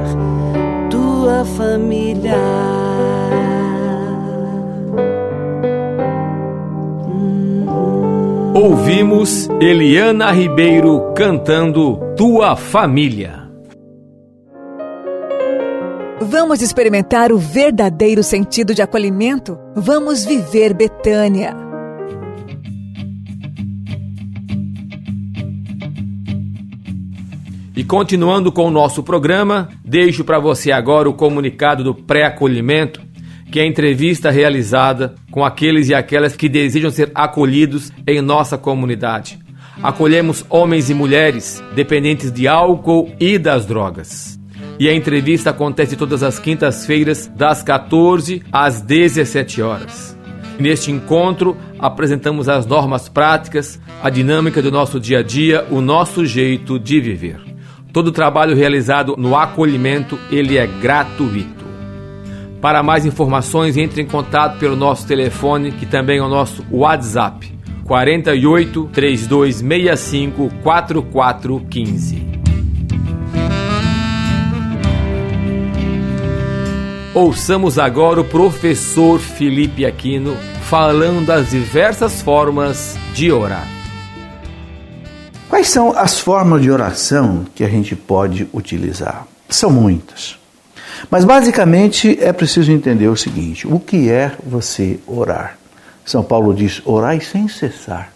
Tua 0.89 1.45
família. 1.45 2.41
Ouvimos 8.55 9.51
Eliana 9.61 10.31
Ribeiro 10.31 11.13
cantando 11.15 11.99
Tua 12.17 12.57
Família. 12.57 13.42
Vamos 16.25 16.63
experimentar 16.63 17.33
o 17.33 17.39
verdadeiro 17.39 18.23
sentido 18.23 18.73
de 18.75 18.81
acolhimento? 18.81 19.59
Vamos 19.75 20.25
viver 20.25 20.73
Betânia. 20.73 21.53
E 27.75 27.83
continuando 27.83 28.53
com 28.53 28.67
o 28.67 28.71
nosso 28.71 29.03
programa, 29.03 29.69
deixo 29.85 30.23
para 30.23 30.39
você 30.39 30.71
agora 30.71 31.11
o 31.11 31.15
comunicado 31.15 31.83
do 31.83 31.93
pré-acolhimento, 31.93 33.03
que 33.51 33.59
é 33.59 33.65
a 33.65 33.67
entrevista 33.67 34.31
realizada 34.31 35.17
com 35.31 35.45
aqueles 35.45 35.89
e 35.89 35.95
aquelas 35.95 36.37
que 36.37 36.49
desejam 36.49 36.91
ser 36.91 37.11
acolhidos 37.15 37.91
em 38.07 38.21
nossa 38.21 38.57
comunidade. 38.57 39.41
Acolhemos 39.83 40.45
homens 40.49 40.89
e 40.89 40.95
mulheres 40.95 41.61
dependentes 41.75 42.31
de 42.31 42.47
álcool 42.47 43.11
e 43.19 43.39
das 43.39 43.67
drogas. 43.67 44.42
E 44.79 44.89
a 44.89 44.95
entrevista 44.95 45.51
acontece 45.51 45.97
todas 45.97 46.23
as 46.23 46.39
quintas-feiras, 46.39 47.31
das 47.37 47.63
14 47.63 48.43
às 48.51 48.81
17 48.81 49.63
horas. 49.63 50.17
Neste 50.59 50.91
encontro, 50.91 51.57
apresentamos 51.79 52.49
as 52.49 52.67
normas 52.67 53.09
práticas, 53.09 53.81
a 54.03 54.11
dinâmica 54.11 54.63
do 54.63 54.71
nosso 54.71 55.01
dia 55.01 55.21
a 55.21 55.23
dia, 55.23 55.67
o 55.71 55.81
nosso 55.81 56.25
jeito 56.25 56.79
de 56.79 57.01
viver. 57.01 57.41
Todo 57.93 58.09
o 58.09 58.13
trabalho 58.13 58.57
realizado 58.57 59.15
no 59.19 59.37
acolhimento, 59.37 60.19
ele 60.31 60.57
é 60.57 60.67
gratuito. 60.67 61.63
Para 62.61 62.83
mais 62.83 63.05
informações, 63.05 63.77
entre 63.77 64.01
em 64.01 64.07
contato 64.07 64.59
pelo 64.59 64.77
nosso 64.77 65.07
telefone, 65.07 65.73
que 65.73 65.85
também 65.85 66.19
é 66.19 66.23
o 66.23 66.29
nosso 66.29 66.65
WhatsApp, 66.71 67.53
48 67.85 68.89
3265 68.93 70.49
4415. 70.63 72.32
Ouçamos 77.15 77.79
agora 77.79 78.23
o 78.23 78.25
professor 78.25 79.21
Felipe 79.21 79.85
Aquino 79.85 80.35
falando 80.63 81.27
das 81.27 81.51
diversas 81.51 82.23
formas 82.23 82.97
de 83.13 83.31
orar. 83.31 83.69
Quais 85.47 85.69
são 85.69 85.95
as 85.95 86.19
formas 86.19 86.63
de 86.63 86.71
oração 86.71 87.45
que 87.55 87.63
a 87.65 87.69
gente 87.69 87.95
pode 87.95 88.49
utilizar? 88.51 89.27
São 89.47 89.71
muitas. 89.71 90.39
Mas 91.11 91.23
basicamente 91.27 92.19
é 92.19 92.33
preciso 92.33 92.73
entender 92.73 93.09
o 93.09 93.17
seguinte: 93.17 93.69
o 93.69 93.79
que 93.79 94.11
é 94.11 94.33
você 94.43 94.99
orar? 95.07 95.59
São 96.07 96.25
Paulo 96.25 96.55
diz: 96.55 96.81
orai 96.87 97.21
sem 97.21 97.47
cessar. 97.47 98.11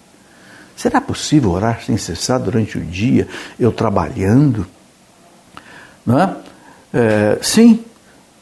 Será 0.74 1.02
possível 1.02 1.50
orar 1.50 1.82
sem 1.84 1.98
cessar 1.98 2.40
durante 2.40 2.78
o 2.78 2.80
dia, 2.80 3.28
eu 3.60 3.70
trabalhando? 3.70 4.66
Não 6.06 6.18
é? 6.18 6.36
é 6.94 7.38
sim, 7.42 7.84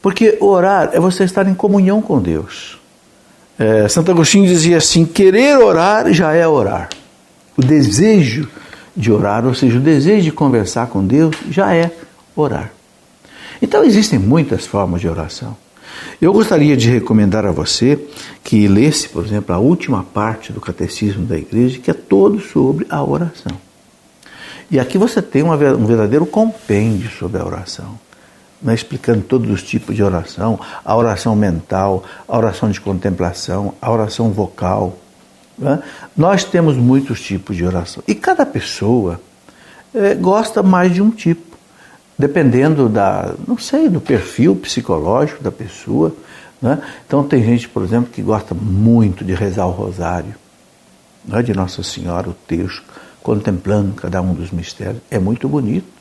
porque 0.04 0.37
orar 0.38 0.90
é 0.92 1.00
você 1.00 1.25
estar 1.25 1.49
em 1.49 1.54
comunhão 1.54 2.02
com 2.02 2.20
Deus. 2.20 2.78
É, 3.58 3.88
Santo 3.88 4.11
Agostinho 4.11 4.46
dizia 4.46 4.76
assim: 4.76 5.06
querer 5.06 5.56
orar 5.56 6.12
já 6.12 6.34
é 6.34 6.46
orar. 6.46 6.90
O 7.56 7.62
desejo 7.62 8.46
de 8.94 9.11
orar, 9.11 9.46
ou 9.46 9.54
seja, 9.54 9.78
o 9.78 9.80
desejo 9.80 10.25
de 10.25 10.30
conversar 10.30 10.88
com 10.88 11.02
Deus, 11.02 11.34
já 11.50 11.75
é 11.75 11.90
orar. 12.37 12.70
Então 13.62 13.82
existem 13.82 14.18
muitas 14.18 14.66
formas 14.66 15.00
de 15.00 15.08
oração. 15.08 15.56
Eu 16.20 16.34
gostaria 16.34 16.76
de 16.76 16.90
recomendar 16.90 17.46
a 17.46 17.50
você 17.50 17.99
que 18.42 18.68
lesse, 18.68 19.08
por 19.08 19.25
exemplo, 19.25 19.54
a 19.54 19.58
última 19.58 20.02
parte 20.02 20.52
do 20.52 20.61
Catecismo 20.61 21.25
da 21.25 21.38
Igreja, 21.38 21.78
que 21.78 21.90
é 21.90 21.94
todo 21.94 22.40
sobre 22.40 22.87
a 22.90 23.02
oração. 23.02 23.56
E 24.70 24.78
aqui 24.78 24.99
você 24.99 25.23
tem 25.23 25.42
um 25.42 25.87
verdadeiro 25.87 26.26
compêndio 26.26 27.08
sobre 27.18 27.40
a 27.40 27.46
oração, 27.46 27.99
né, 28.64 28.74
explicando 28.74 29.20
todos 29.20 29.50
os 29.50 29.62
tipos 29.62 29.94
de 29.94 30.03
oração: 30.03 30.59
a 30.83 30.96
oração 30.96 31.37
mental, 31.37 32.03
a 32.27 32.37
oração 32.37 32.70
de 32.70 32.81
contemplação, 32.81 33.74
a 33.81 33.92
oração 33.92 34.33
vocal, 34.33 34.98
né? 35.57 35.83
Nós 36.16 36.42
temos 36.44 36.77
muitos 36.77 37.20
tipos 37.20 37.57
de 37.57 37.64
oração 37.64 38.03
e 38.09 38.14
cada 38.14 38.44
pessoa 38.44 39.20
é, 39.94 40.14
gosta 40.14 40.62
mais 40.62 40.92
de 40.92 41.00
um 41.00 41.11
tipo, 41.11 41.57
dependendo 42.18 42.88
da, 42.88 43.35
não 43.46 43.57
sei, 43.57 43.88
do 43.88 44.00
perfil 44.00 44.57
psicológico 44.57 45.42
da 45.42 45.53
pessoa. 45.53 46.14
Né? 46.61 46.81
Então 47.07 47.22
tem 47.22 47.44
gente, 47.44 47.68
por 47.68 47.85
exemplo, 47.85 48.11
que 48.11 48.22
gosta 48.22 48.55
muito 48.55 49.24
de 49.24 49.35
rezar 49.35 49.66
o 49.66 49.70
rosário, 49.70 50.35
né? 51.24 51.42
de 51.42 51.55
Nossa 51.55 51.83
Senhora, 51.83 52.31
o 52.31 52.35
texto, 52.35 52.83
contemplando 53.22 53.92
cada 53.94 54.20
um 54.20 54.35
dos 54.35 54.50
mistérios. 54.50 55.00
É 55.11 55.18
muito 55.18 55.48
bonito. 55.48 55.93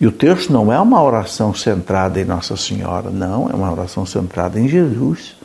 E 0.00 0.06
o 0.06 0.12
texto 0.12 0.52
não 0.52 0.72
é 0.72 0.78
uma 0.78 1.02
oração 1.02 1.54
centrada 1.54 2.20
em 2.20 2.24
Nossa 2.24 2.56
Senhora, 2.56 3.10
não, 3.10 3.48
é 3.50 3.54
uma 3.54 3.70
oração 3.70 4.04
centrada 4.04 4.58
em 4.58 4.68
Jesus. 4.68 5.36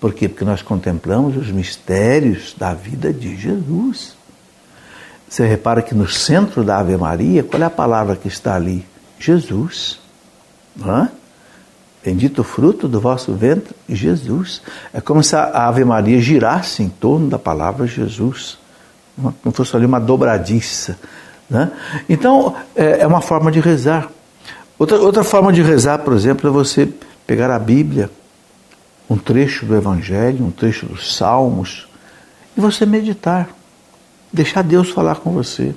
Por 0.00 0.12
quê? 0.12 0.28
Porque 0.28 0.44
nós 0.44 0.62
contemplamos 0.62 1.36
os 1.36 1.50
mistérios 1.50 2.54
da 2.56 2.74
vida 2.74 3.12
de 3.12 3.36
Jesus. 3.36 4.14
Você 5.28 5.46
repara 5.46 5.82
que 5.82 5.94
no 5.94 6.08
centro 6.08 6.62
da 6.62 6.78
Ave 6.78 6.96
Maria, 6.96 7.42
qual 7.42 7.62
é 7.62 7.66
a 7.66 7.70
palavra 7.70 8.14
que 8.14 8.28
está 8.28 8.54
ali? 8.54 8.86
Jesus. 9.18 9.98
É? 10.80 11.08
Bendito 12.04 12.42
o 12.42 12.44
fruto 12.44 12.86
do 12.86 13.00
vosso 13.00 13.32
ventre, 13.32 13.74
Jesus. 13.88 14.62
É 14.92 15.00
como 15.00 15.22
se 15.24 15.34
a 15.34 15.66
Ave 15.66 15.84
Maria 15.84 16.20
girasse 16.20 16.82
em 16.82 16.88
torno 16.88 17.28
da 17.28 17.38
palavra 17.38 17.86
Jesus. 17.86 18.58
Como 19.42 19.52
fosse 19.52 19.74
ali 19.74 19.86
uma 19.86 19.98
dobradiça. 19.98 20.96
Né? 21.48 21.70
Então, 22.08 22.54
é, 22.74 23.00
é 23.00 23.06
uma 23.06 23.20
forma 23.20 23.50
de 23.50 23.60
rezar. 23.60 24.10
Outra, 24.78 24.98
outra 24.98 25.24
forma 25.24 25.52
de 25.52 25.62
rezar, 25.62 26.00
por 26.00 26.12
exemplo, 26.12 26.48
é 26.48 26.52
você 26.52 26.88
pegar 27.26 27.50
a 27.50 27.58
Bíblia 27.58 28.10
um 29.08 29.16
trecho 29.16 29.64
do 29.64 29.74
Evangelho, 29.74 30.44
um 30.44 30.50
trecho 30.50 30.86
dos 30.86 31.14
Salmos, 31.14 31.86
e 32.56 32.60
você 32.60 32.84
meditar, 32.84 33.48
deixar 34.32 34.62
Deus 34.62 34.90
falar 34.90 35.16
com 35.16 35.30
você. 35.30 35.74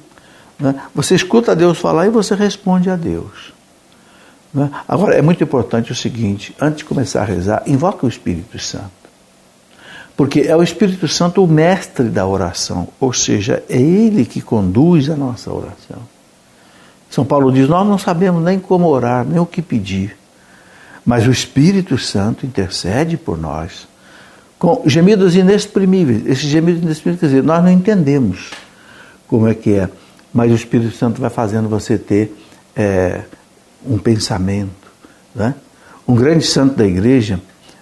Né? 0.59 0.75
Você 0.95 1.15
escuta 1.15 1.55
Deus 1.55 1.77
falar 1.77 2.07
e 2.07 2.09
você 2.09 2.33
responde 2.35 2.89
a 2.89 2.95
Deus. 2.95 3.53
Né? 4.53 4.69
Agora, 4.87 5.15
é 5.15 5.21
muito 5.21 5.43
importante 5.43 5.91
o 5.91 5.95
seguinte: 5.95 6.55
antes 6.59 6.79
de 6.79 6.85
começar 6.85 7.21
a 7.21 7.25
rezar, 7.25 7.63
invoque 7.67 8.05
o 8.05 8.09
Espírito 8.09 8.57
Santo. 8.57 8.98
Porque 10.19 10.41
é 10.41 10.55
o 10.55 10.61
Espírito 10.61 11.07
Santo 11.07 11.41
o 11.41 11.47
mestre 11.47 12.09
da 12.09 12.27
oração, 12.27 12.89
ou 12.99 13.13
seja, 13.13 13.63
é 13.69 13.79
ele 13.79 14.25
que 14.25 14.41
conduz 14.41 15.09
a 15.09 15.15
nossa 15.15 15.49
oração. 15.49 15.99
São 17.09 17.23
Paulo 17.23 17.53
diz: 17.53 17.69
Nós 17.69 17.87
não 17.87 17.97
sabemos 17.97 18.43
nem 18.43 18.59
como 18.59 18.87
orar, 18.87 19.25
nem 19.25 19.39
o 19.39 19.45
que 19.45 19.61
pedir 19.61 20.19
mas 21.09 21.25
o 21.25 21.31
Espírito 21.31 21.97
Santo 21.97 22.45
intercede 22.45 23.17
por 23.17 23.35
nós 23.35 23.87
com 24.59 24.83
gemidos 24.85 25.35
inexprimíveis. 25.35 26.23
Esses 26.27 26.47
gemidos 26.49 26.83
inexprimíveis, 26.83 27.19
quer 27.19 27.25
dizer, 27.25 27.43
nós 27.43 27.63
não 27.63 27.71
entendemos 27.71 28.51
como 29.27 29.47
é 29.47 29.55
que 29.55 29.73
é, 29.73 29.89
mas 30.31 30.51
o 30.51 30.55
Espírito 30.55 30.95
Santo 30.95 31.19
vai 31.19 31.31
fazendo 31.31 31.67
você 31.67 31.97
ter 31.97 32.35
é, 32.75 33.21
um 33.83 33.97
pensamento. 33.97 34.69
Né? 35.33 35.55
Um 36.07 36.13
grande 36.13 36.45
santo 36.45 36.75
da 36.75 36.85
igreja, 36.85 37.39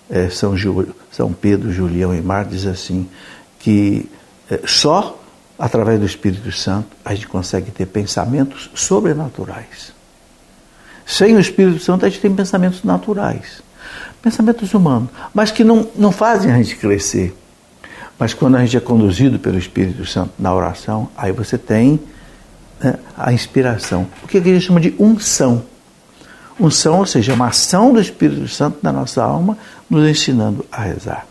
é, 0.10 0.30
São, 0.30 0.56
Ju, 0.56 0.88
São 1.17 1.34
Pedro, 1.34 1.73
Julião 1.73 2.13
e 2.13 2.21
Mar, 2.21 2.45
diz 2.45 2.67
assim, 2.67 3.10
que 3.58 4.08
é, 4.51 4.62
só 4.67 5.19
através 5.58 5.99
do 5.99 6.06
Espírito 6.06 6.51
Santo 6.51 6.89
a 7.03 7.15
gente 7.15 7.27
consegue 7.27 7.71
ter 7.71 7.88
pensamentos 7.88 8.69
sobrenaturais. 8.75 9.91
Sem 11.08 11.36
o 11.36 11.39
Espírito 11.39 11.80
Santo, 11.80 12.06
a 12.06 12.10
gente 12.10 12.21
tem 12.21 12.32
pensamentos 12.36 12.84
naturais, 12.84 13.63
pensamentos 14.21 14.75
humanos, 14.75 15.10
mas 15.34 15.49
que 15.49 15.63
não, 15.63 15.89
não 15.95 16.12
fazem 16.12 16.51
a 16.51 16.58
gente 16.58 16.75
crescer. 16.75 17.36
Mas 18.19 18.36
quando 18.36 18.56
a 18.58 18.60
gente 18.63 18.77
é 18.77 18.80
conduzido 18.80 19.39
pelo 19.39 19.58
Espírito 19.58 20.06
Santo 20.06 20.34
na 20.38 20.53
oração, 20.53 21.10
aí 21.17 21.32
você 21.32 21.58
tem 21.58 21.99
né, 22.80 22.95
a 23.17 23.34
inspiração. 23.34 24.06
O 24.23 24.27
que 24.27 24.38
a 24.38 24.41
gente 24.41 24.62
chama 24.62 24.80
de 24.80 24.93
unção. 24.99 25.63
Unção, 26.60 27.00
ou 27.00 27.06
seja, 27.06 27.34
uma 27.34 27.48
ação 27.48 27.93
do 27.93 28.02
Espírito 28.02 28.48
Santo 28.48 28.80
na 28.82 28.91
nossa 28.91 29.24
alma, 29.24 29.58
nos 29.89 30.08
ensinando 30.10 30.65
a 30.72 30.82
rezar. 30.82 31.28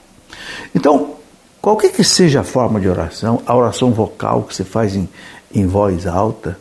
Então, 0.74 1.16
qualquer 1.60 1.90
que 1.90 2.04
seja 2.04 2.40
a 2.40 2.44
forma 2.44 2.80
de 2.80 2.88
oração, 2.88 3.42
a 3.46 3.56
oração 3.56 3.92
vocal 3.92 4.44
que 4.44 4.54
você 4.54 4.64
faz 4.64 4.94
em, 4.94 5.08
em 5.52 5.66
voz 5.66 6.06
alta, 6.06 6.56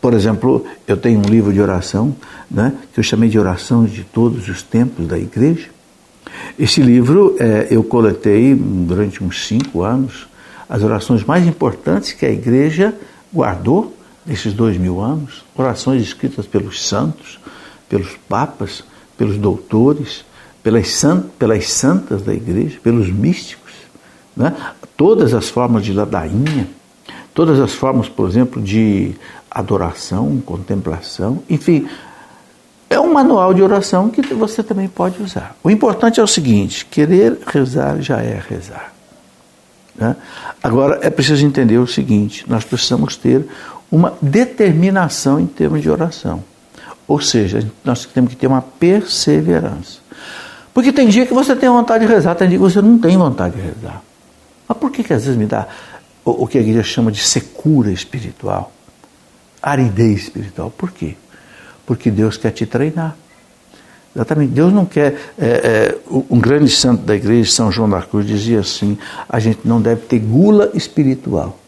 por 0.00 0.14
exemplo, 0.14 0.66
eu 0.88 0.96
tenho 0.96 1.20
um 1.20 1.30
livro 1.30 1.52
de 1.52 1.60
oração, 1.60 2.16
né, 2.50 2.72
que 2.92 2.98
eu 2.98 3.04
chamei 3.04 3.28
de 3.28 3.38
Orações 3.38 3.92
de 3.92 4.02
Todos 4.02 4.48
os 4.48 4.60
Tempos 4.60 5.06
da 5.06 5.16
Igreja. 5.16 5.68
Esse 6.58 6.82
livro 6.82 7.36
é, 7.38 7.68
eu 7.70 7.84
coletei 7.84 8.52
durante 8.54 9.22
uns 9.22 9.46
cinco 9.46 9.82
anos 9.82 10.26
as 10.68 10.82
orações 10.82 11.22
mais 11.22 11.46
importantes 11.46 12.12
que 12.12 12.26
a 12.26 12.30
Igreja 12.30 12.94
guardou 13.32 13.94
nesses 14.24 14.52
dois 14.52 14.76
mil 14.76 15.00
anos, 15.00 15.44
orações 15.54 16.02
escritas 16.02 16.46
pelos 16.46 16.86
santos, 16.86 17.38
pelos 17.88 18.16
papas, 18.28 18.84
pelos 19.16 19.36
doutores, 19.36 20.24
pelas, 20.62 21.02
pelas 21.38 21.70
santas 21.70 22.22
da 22.22 22.32
Igreja, 22.32 22.78
pelos 22.82 23.10
místicos, 23.10 23.72
né? 24.36 24.54
todas 24.96 25.34
as 25.34 25.48
formas 25.48 25.84
de 25.84 25.92
ladainha, 25.92 26.68
todas 27.34 27.58
as 27.60 27.72
formas, 27.72 28.08
por 28.08 28.28
exemplo, 28.28 28.62
de 28.62 29.14
adoração, 29.50 30.40
contemplação, 30.44 31.42
enfim, 31.48 31.88
é 32.88 33.00
um 33.00 33.12
manual 33.12 33.54
de 33.54 33.62
oração 33.62 34.10
que 34.10 34.22
você 34.34 34.62
também 34.62 34.86
pode 34.86 35.22
usar. 35.22 35.56
O 35.62 35.70
importante 35.70 36.20
é 36.20 36.22
o 36.22 36.26
seguinte: 36.26 36.84
querer 36.86 37.38
rezar 37.46 38.00
já 38.00 38.20
é 38.20 38.42
rezar. 38.48 38.92
Né? 39.94 40.14
Agora 40.62 40.98
é 41.02 41.10
preciso 41.10 41.44
entender 41.44 41.78
o 41.78 41.86
seguinte: 41.86 42.44
nós 42.48 42.64
precisamos 42.64 43.16
ter 43.16 43.46
uma 43.92 44.14
determinação 44.22 45.38
em 45.38 45.46
termos 45.46 45.82
de 45.82 45.90
oração. 45.90 46.42
Ou 47.06 47.20
seja, 47.20 47.70
nós 47.84 48.06
temos 48.06 48.30
que 48.30 48.36
ter 48.36 48.46
uma 48.46 48.62
perseverança. 48.62 49.98
Porque 50.72 50.90
tem 50.90 51.08
dia 51.08 51.26
que 51.26 51.34
você 51.34 51.54
tem 51.54 51.68
vontade 51.68 52.06
de 52.06 52.10
rezar, 52.10 52.34
tem 52.34 52.48
dia 52.48 52.56
que 52.56 52.64
você 52.64 52.80
não 52.80 52.98
tem 52.98 53.18
vontade 53.18 53.54
de 53.54 53.60
rezar. 53.60 54.02
Mas 54.66 54.78
por 54.78 54.90
que, 54.90 55.04
que 55.04 55.12
às 55.12 55.24
vezes 55.24 55.38
me 55.38 55.44
dá 55.44 55.68
o, 56.24 56.44
o 56.44 56.46
que 56.46 56.56
a 56.56 56.62
igreja 56.62 56.82
chama 56.82 57.12
de 57.12 57.20
secura 57.20 57.90
espiritual? 57.92 58.72
Aridez 59.62 60.22
espiritual. 60.22 60.70
Por 60.70 60.90
quê? 60.90 61.14
Porque 61.84 62.10
Deus 62.10 62.38
quer 62.38 62.52
te 62.52 62.64
treinar. 62.64 63.14
Exatamente. 64.16 64.52
Deus 64.52 64.72
não 64.72 64.86
quer. 64.86 65.32
É, 65.38 65.46
é, 65.46 65.98
um 66.30 66.40
grande 66.40 66.70
santo 66.70 67.02
da 67.02 67.14
igreja, 67.14 67.50
São 67.50 67.70
João 67.70 67.90
da 67.90 68.00
Cruz, 68.00 68.26
dizia 68.26 68.60
assim: 68.60 68.96
a 69.28 69.38
gente 69.38 69.60
não 69.64 69.82
deve 69.82 70.02
ter 70.02 70.18
gula 70.18 70.70
espiritual. 70.72 71.58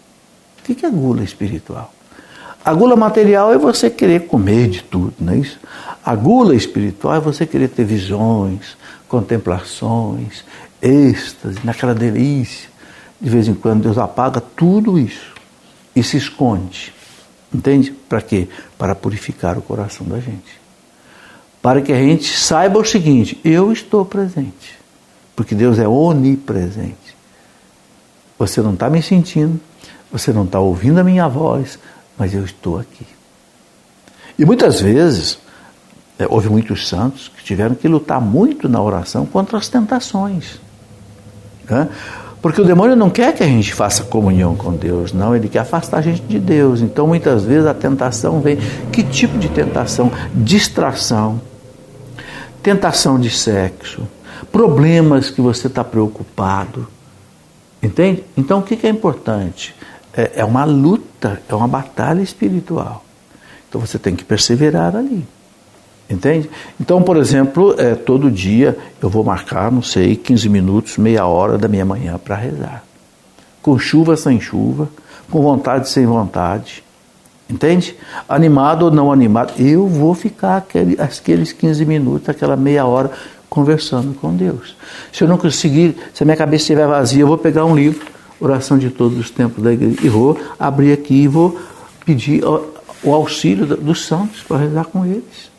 O 0.59 0.63
que 0.63 0.87
é 0.87 0.89
gula 0.89 1.23
espiritual? 1.23 1.94
A 2.65 2.73
gula 2.73 2.97
material 2.97 3.53
é 3.53 3.59
você 3.59 3.91
querer 3.91 4.27
comer 4.27 4.69
de 4.69 4.83
tudo, 4.83 5.13
não 5.21 5.35
é 5.35 5.37
isso? 5.37 5.59
A 6.05 6.15
gula 6.15 6.55
espiritual 6.55 7.15
é 7.15 7.21
você 7.21 7.45
querer 7.45 7.69
ter 7.69 7.85
visões, 7.85 8.77
contemplações, 9.07 10.45
êxtase, 10.81 11.59
naquela 11.63 11.95
delícia. 11.95 12.71
De 13.21 13.29
vez 13.29 13.49
em 13.49 13.55
quando 13.55 13.83
Deus 13.83 13.99
apaga 13.99 14.41
tudo 14.41 14.99
isso 14.99 15.35
e 15.95 16.03
se 16.03 16.17
esconde. 16.17 16.93
Entende? 17.53 17.93
Para 17.93 18.21
quê? 18.21 18.49
Para 18.77 18.95
purificar 18.95 19.59
o 19.59 19.63
coração 19.63 20.07
da 20.07 20.19
gente. 20.19 20.61
Para 21.63 21.81
que 21.81 21.93
a 21.93 21.97
gente 21.97 22.37
saiba 22.37 22.79
o 22.79 22.85
seguinte: 22.85 23.39
eu 23.45 23.73
estou 23.73 24.05
presente. 24.05 24.79
Porque 25.37 25.55
Deus 25.55 25.79
é 25.79 25.87
onipresente. 25.87 27.15
Você 28.39 28.61
não 28.61 28.75
está 28.75 28.91
me 28.91 29.01
sentindo, 29.01 29.61
você 30.11 30.33
não 30.33 30.45
está 30.45 30.59
ouvindo 30.61 30.99
a 30.99 31.05
minha 31.05 31.29
voz, 31.29 31.79
mas 32.19 32.35
eu 32.35 32.45
estou 32.45 32.79
aqui. 32.79 33.07
E 34.39 34.45
muitas 34.45 34.81
vezes, 34.81 35.39
é, 36.19 36.27
houve 36.29 36.49
muitos 36.49 36.89
santos 36.89 37.31
que 37.37 37.45
tiveram 37.45 37.75
que 37.75 37.89
lutar 37.89 38.21
muito 38.21 38.69
na 38.69 38.81
oração 38.81 39.27
contra 39.27 39.59
as 39.59 39.69
tentações. 39.69 40.61
Né? 41.69 41.89
Porque 42.45 42.61
o 42.61 42.65
demônio 42.65 42.95
não 42.95 43.09
quer 43.09 43.33
que 43.33 43.43
a 43.43 43.47
gente 43.47 43.73
faça 43.73 44.05
comunhão 44.05 44.55
com 44.55 44.73
Deus, 44.75 45.15
não, 45.15 45.35
ele 45.35 45.49
quer 45.49 45.61
afastar 45.61 45.99
a 45.99 46.03
gente 46.03 46.21
de 46.23 46.39
Deus. 46.39 46.83
Então, 46.83 47.07
muitas 47.07 47.43
vezes, 47.45 47.67
a 47.67 47.73
tentação 47.73 48.41
vem. 48.41 48.59
Que 48.93 49.03
tipo 49.03 49.39
de 49.39 49.49
tentação? 49.49 50.13
Distração, 50.35 51.41
tentação 52.63 53.19
de 53.19 53.31
sexo, 53.31 54.07
problemas 54.53 55.31
que 55.31 55.41
você 55.41 55.69
está 55.69 55.83
preocupado. 55.83 56.87
Entende? 57.83 58.23
Então, 58.37 58.59
o 58.59 58.63
que 58.63 58.87
é 58.87 58.91
importante? 58.91 59.75
É, 60.17 60.33
é 60.37 60.45
uma 60.45 60.65
luta, 60.65 61.43
é 61.49 61.55
uma 61.55 61.69
batalha 61.69 62.23
espiritual. 62.23 63.05
Então 63.69 63.81
você 63.81 63.99
tem 63.99 64.15
que 64.15 64.25
perseverar 64.25 64.95
ali. 64.97 65.27
Entende? 66.09 66.51
Então, 66.81 67.03
por 67.03 67.17
exemplo, 67.17 67.75
é, 67.79 67.95
todo 67.95 68.31
dia 68.31 68.77
eu 69.03 69.09
vou 69.09 69.25
marcar, 69.25 69.73
não 69.73 69.83
sei, 69.83 70.15
15 70.17 70.49
minutos, 70.49 70.99
meia 70.99 71.27
hora 71.27 71.57
da 71.57 71.67
minha 71.67 71.85
manhã 71.85 72.19
para 72.19 72.37
rezar. 72.37 72.85
Com 73.63 73.79
chuva, 73.79 74.17
sem 74.17 74.39
chuva, 74.41 74.89
com 75.31 75.43
vontade, 75.43 75.89
sem 75.89 76.05
vontade. 76.05 76.85
Entende? 77.49 77.97
Animado 78.29 78.85
ou 78.85 78.91
não 78.91 79.11
animado, 79.11 79.55
eu 79.59 79.87
vou 79.87 80.15
ficar 80.15 80.59
aquele, 80.59 81.01
aqueles 81.01 81.53
15 81.53 81.85
minutos, 81.85 82.29
aquela 82.29 82.57
meia 82.57 82.85
hora 82.85 83.11
conversando 83.49 84.15
com 84.15 84.35
Deus. 84.35 84.77
Se 85.13 85.25
eu 85.25 85.29
não 85.29 85.39
conseguir, 85.39 85.97
se 86.13 86.23
a 86.23 86.27
minha 86.27 86.37
cabeça 86.37 86.63
estiver 86.63 86.87
vazia, 86.87 87.23
eu 87.23 87.27
vou 87.27 87.39
pegar 87.39 87.65
um 87.65 87.75
livro 87.75 88.14
oração 88.41 88.79
de 88.79 88.91
todos 88.91 89.19
os 89.19 89.31
tempos 89.31 89.63
da 89.63 89.73
igreja. 89.73 89.99
E 90.03 90.09
vou 90.09 90.39
abrir 90.59 90.93
aqui 90.93 91.23
e 91.23 91.29
vou 91.29 91.59
pedir 92.05 92.43
o 92.45 93.13
auxílio 93.13 93.67
dos 93.67 94.07
santos 94.07 94.43
para 94.43 94.59
rezar 94.59 94.85
com 94.85 95.05
eles. 95.05 95.53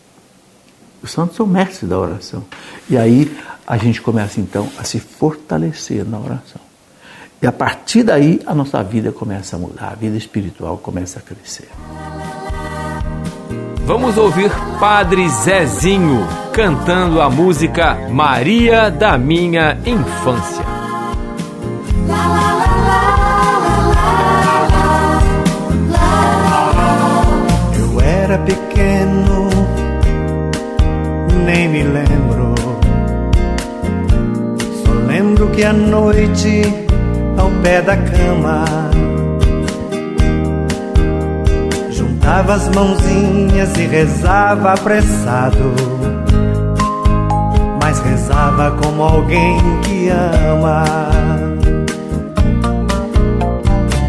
Os 1.01 1.11
santos 1.11 1.35
são 1.35 1.45
mestres 1.45 1.89
da 1.89 1.99
oração. 1.99 2.43
E 2.89 2.97
aí 2.97 3.35
a 3.65 3.77
gente 3.77 4.01
começa 4.01 4.39
então 4.39 4.69
a 4.77 4.83
se 4.83 4.99
fortalecer 4.99 6.03
na 6.05 6.19
oração. 6.19 6.61
E 7.41 7.47
a 7.47 7.51
partir 7.51 8.03
daí 8.03 8.41
a 8.45 8.55
nossa 8.55 8.81
vida 8.83 9.11
começa 9.11 9.55
a 9.55 9.59
mudar, 9.59 9.89
a 9.91 9.95
vida 9.95 10.17
espiritual 10.17 10.77
começa 10.77 11.19
a 11.19 11.21
crescer. 11.21 11.69
Vamos 13.85 14.17
ouvir 14.17 14.49
Padre 14.79 15.29
Zezinho 15.29 16.25
cantando 16.51 17.21
a 17.21 17.29
música 17.29 18.09
Maria 18.09 18.89
da 18.89 19.15
Minha 19.15 19.77
Infância. 19.85 20.65
era 22.07 22.44
pequeno, 28.45 29.49
nem 31.45 31.67
me 31.67 31.83
lembro. 31.83 32.53
Só 34.83 34.91
lembro 35.07 35.47
que 35.49 35.63
à 35.63 35.73
noite, 35.73 36.61
ao 37.37 37.49
pé 37.61 37.81
da 37.81 37.97
cama, 37.97 38.65
juntava 41.89 42.53
as 42.53 42.69
mãozinhas 42.69 43.75
e 43.77 43.87
rezava 43.87 44.73
apressado. 44.73 45.73
Mas 47.81 47.99
rezava 47.99 48.71
como 48.71 49.03
alguém 49.03 49.57
que 49.83 50.09
ama. 50.09 50.85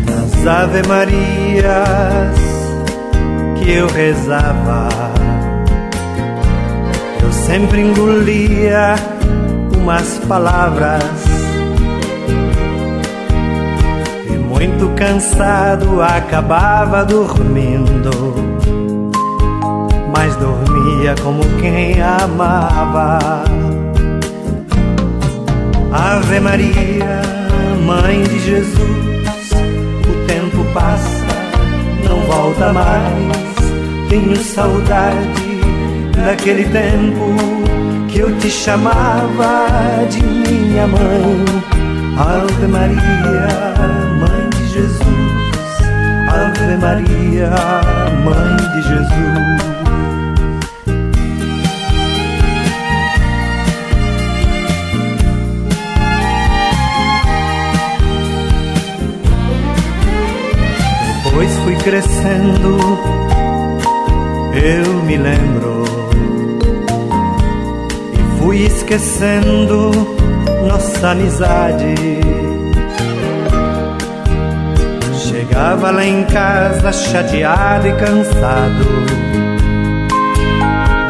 Nas 0.07 0.46
Ave 0.46 0.83
Marias 0.87 2.45
eu 3.68 3.88
rezava, 3.88 4.88
eu 7.20 7.33
sempre 7.33 7.81
engolia 7.81 8.94
umas 9.76 10.18
palavras. 10.29 11.02
E 14.31 14.38
muito 14.38 14.88
cansado 14.94 16.00
acabava 16.00 17.05
dormindo, 17.05 18.35
mas 20.16 20.37
dormia 20.37 21.16
como 21.22 21.42
quem 21.61 22.00
amava. 22.00 23.18
Ave 25.92 26.38
Maria, 26.40 27.20
Mãe 27.85 28.22
de 28.22 28.38
Jesus, 28.38 29.50
o 30.09 30.26
tempo 30.26 30.64
passa, 30.72 31.26
não 32.09 32.20
volta 32.22 32.72
mais 32.72 33.56
tenho 34.09 34.37
saudade 34.37 35.61
daquele 36.25 36.64
tempo 36.64 37.35
que 38.09 38.21
eu 38.21 38.37
te 38.38 38.51
chamava 38.51 40.07
de 40.11 40.23
minha 40.23 40.87
mãe. 40.87 41.45
Ave 42.19 42.66
Maria, 42.66 43.49
Mãe 44.19 44.51
de 44.51 44.69
Jesus. 44.69 45.01
Ave 46.29 46.77
Maria, 46.79 47.51
Mãe 48.25 48.57
de 48.57 48.83
Jesus. 48.88 49.66
Depois 61.25 61.57
fui 61.59 61.77
crescendo 61.77 62.79
eu 64.57 65.03
me 65.05 65.16
lembro 65.19 65.85
e 68.12 68.38
fui 68.38 68.64
esquecendo 68.64 69.90
nossa 70.66 71.11
amizade. 71.11 71.95
Chegava 75.14 75.90
lá 75.90 76.05
em 76.05 76.25
casa 76.25 76.90
chateado 76.92 77.88
e 77.88 77.92
cansado. 77.97 78.85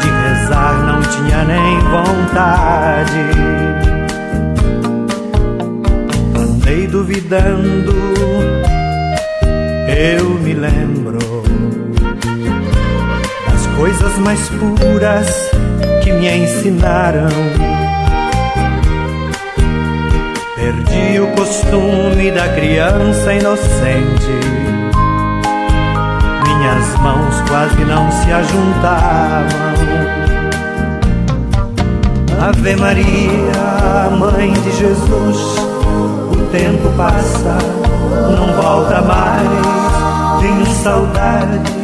De 0.01 0.09
rezar 0.09 0.85
não 0.85 1.01
tinha 1.01 1.45
nem 1.45 1.79
vontade. 1.79 3.27
Andei 6.35 6.87
duvidando, 6.87 7.93
eu 9.87 10.29
me 10.41 10.53
lembro 10.53 11.06
coisas 13.77 14.17
mais 14.17 14.49
puras 14.49 15.27
que 16.03 16.11
me 16.11 16.29
ensinaram. 16.35 17.29
Perdi 20.55 21.19
o 21.19 21.27
costume 21.35 22.31
da 22.31 22.49
criança 22.49 23.33
inocente. 23.33 24.33
Minhas 26.43 26.99
mãos 27.01 27.41
quase 27.47 27.85
não 27.85 28.11
se 28.11 28.31
ajuntavam. 28.31 29.67
Ave 32.49 32.75
Maria, 32.75 34.09
Mãe 34.17 34.53
de 34.53 34.71
Jesus, 34.71 35.37
o 36.31 36.47
tempo 36.51 36.89
passa, 36.95 37.57
não 38.37 38.53
volta 38.61 39.01
mais 39.01 40.39
Tenho 40.39 40.65
saudade 40.67 41.76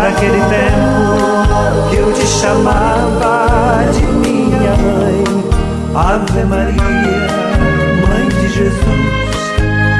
daquele 0.00 0.40
tempo 0.40 1.88
que 1.88 1.96
eu 1.96 2.12
te 2.12 2.26
chamava 2.26 3.84
de 3.92 4.02
minha 4.02 4.76
mãe. 4.76 5.24
Ave 5.94 6.44
Maria, 6.44 7.26
Mãe 8.06 8.28
de 8.28 8.48
Jesus. 8.48 9.36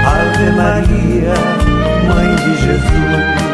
Ave 0.06 0.50
Maria, 0.50 1.34
Mãe 2.08 2.36
de 2.36 2.54
Jesus. 2.60 3.45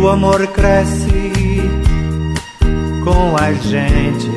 Teu 0.00 0.08
amor 0.08 0.46
cresce 0.46 1.60
com 3.04 3.36
a 3.36 3.52
gente. 3.52 4.30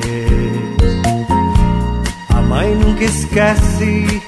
A 2.35 2.41
mãe 2.41 2.75
nunca 2.75 3.05
esquece 3.05 4.21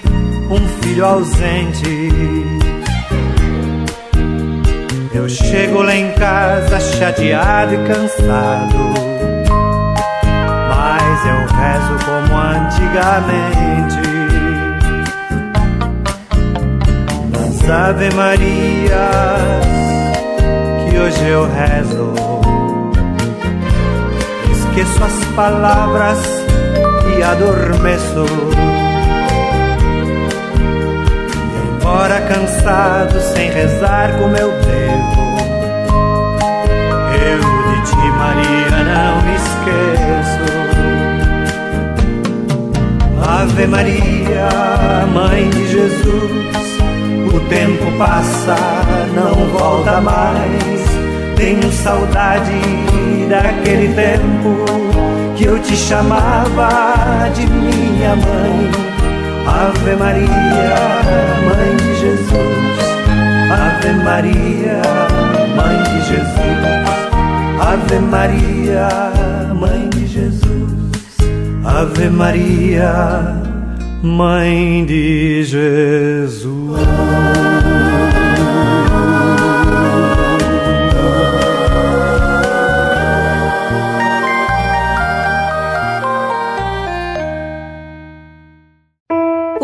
um 0.49 0.65
filho 0.79 1.05
ausente. 1.05 2.09
Eu 5.13 5.27
chego 5.27 5.81
lá 5.81 5.93
em 5.93 6.09
casa 6.13 6.79
chateado 6.79 7.73
e 7.73 7.77
cansado. 7.85 8.93
Mas 10.69 11.25
eu 11.25 11.39
rezo 11.53 11.95
como 12.05 12.33
antigamente. 12.39 14.05
Nas 17.29 17.69
Ave 17.69 18.09
Marias 18.15 19.74
hoje 20.97 21.27
eu 21.27 21.45
rezo. 21.45 22.13
Esqueço 24.51 25.03
as 25.03 25.25
palavras 25.35 26.19
e 27.17 27.23
adormeço. 27.23 28.25
E 31.51 31.57
embora 31.75 32.21
cansado, 32.21 33.19
sem 33.33 33.49
rezar 33.49 34.17
como 34.17 34.35
eu 34.35 34.51
devo, 34.51 35.35
eu 37.13 37.39
de 37.39 37.81
ti, 37.89 38.07
Maria, 38.17 38.83
não 38.93 39.21
me 39.21 39.35
esqueço. 39.35 40.45
Ave 43.27 43.67
Maria, 43.67 44.49
Mãe 45.13 45.49
de 45.49 45.67
Jesus. 45.67 46.74
O 47.35 47.39
tempo 47.49 47.91
passa, 47.97 48.55
não 49.13 49.33
volta 49.49 49.99
mais. 49.99 50.85
Tenho 51.35 51.69
saudade 51.69 52.53
daquele 53.29 53.93
tempo 53.93 54.65
que 55.35 55.43
eu 55.43 55.59
te 55.59 55.75
chamava 55.75 57.29
de 57.35 57.45
minha 57.45 58.15
mãe. 58.15 58.71
Ave 59.45 59.95
Maria, 59.97 60.75
Mãe 61.45 61.75
de 61.75 61.99
Jesus. 61.99 62.75
Ave 63.51 63.91
Maria, 64.01 64.81
Mãe 65.57 65.83
de 65.83 65.99
Jesus. 66.07 66.55
Ave 67.59 67.99
Maria, 67.99 68.87
Mãe 69.53 69.89
de 69.89 70.07
Jesus. 70.07 70.47
Ave 71.65 72.09
Maria, 72.09 73.35
Mãe 74.01 74.85
de 74.85 75.43
Jesus. 75.43 76.54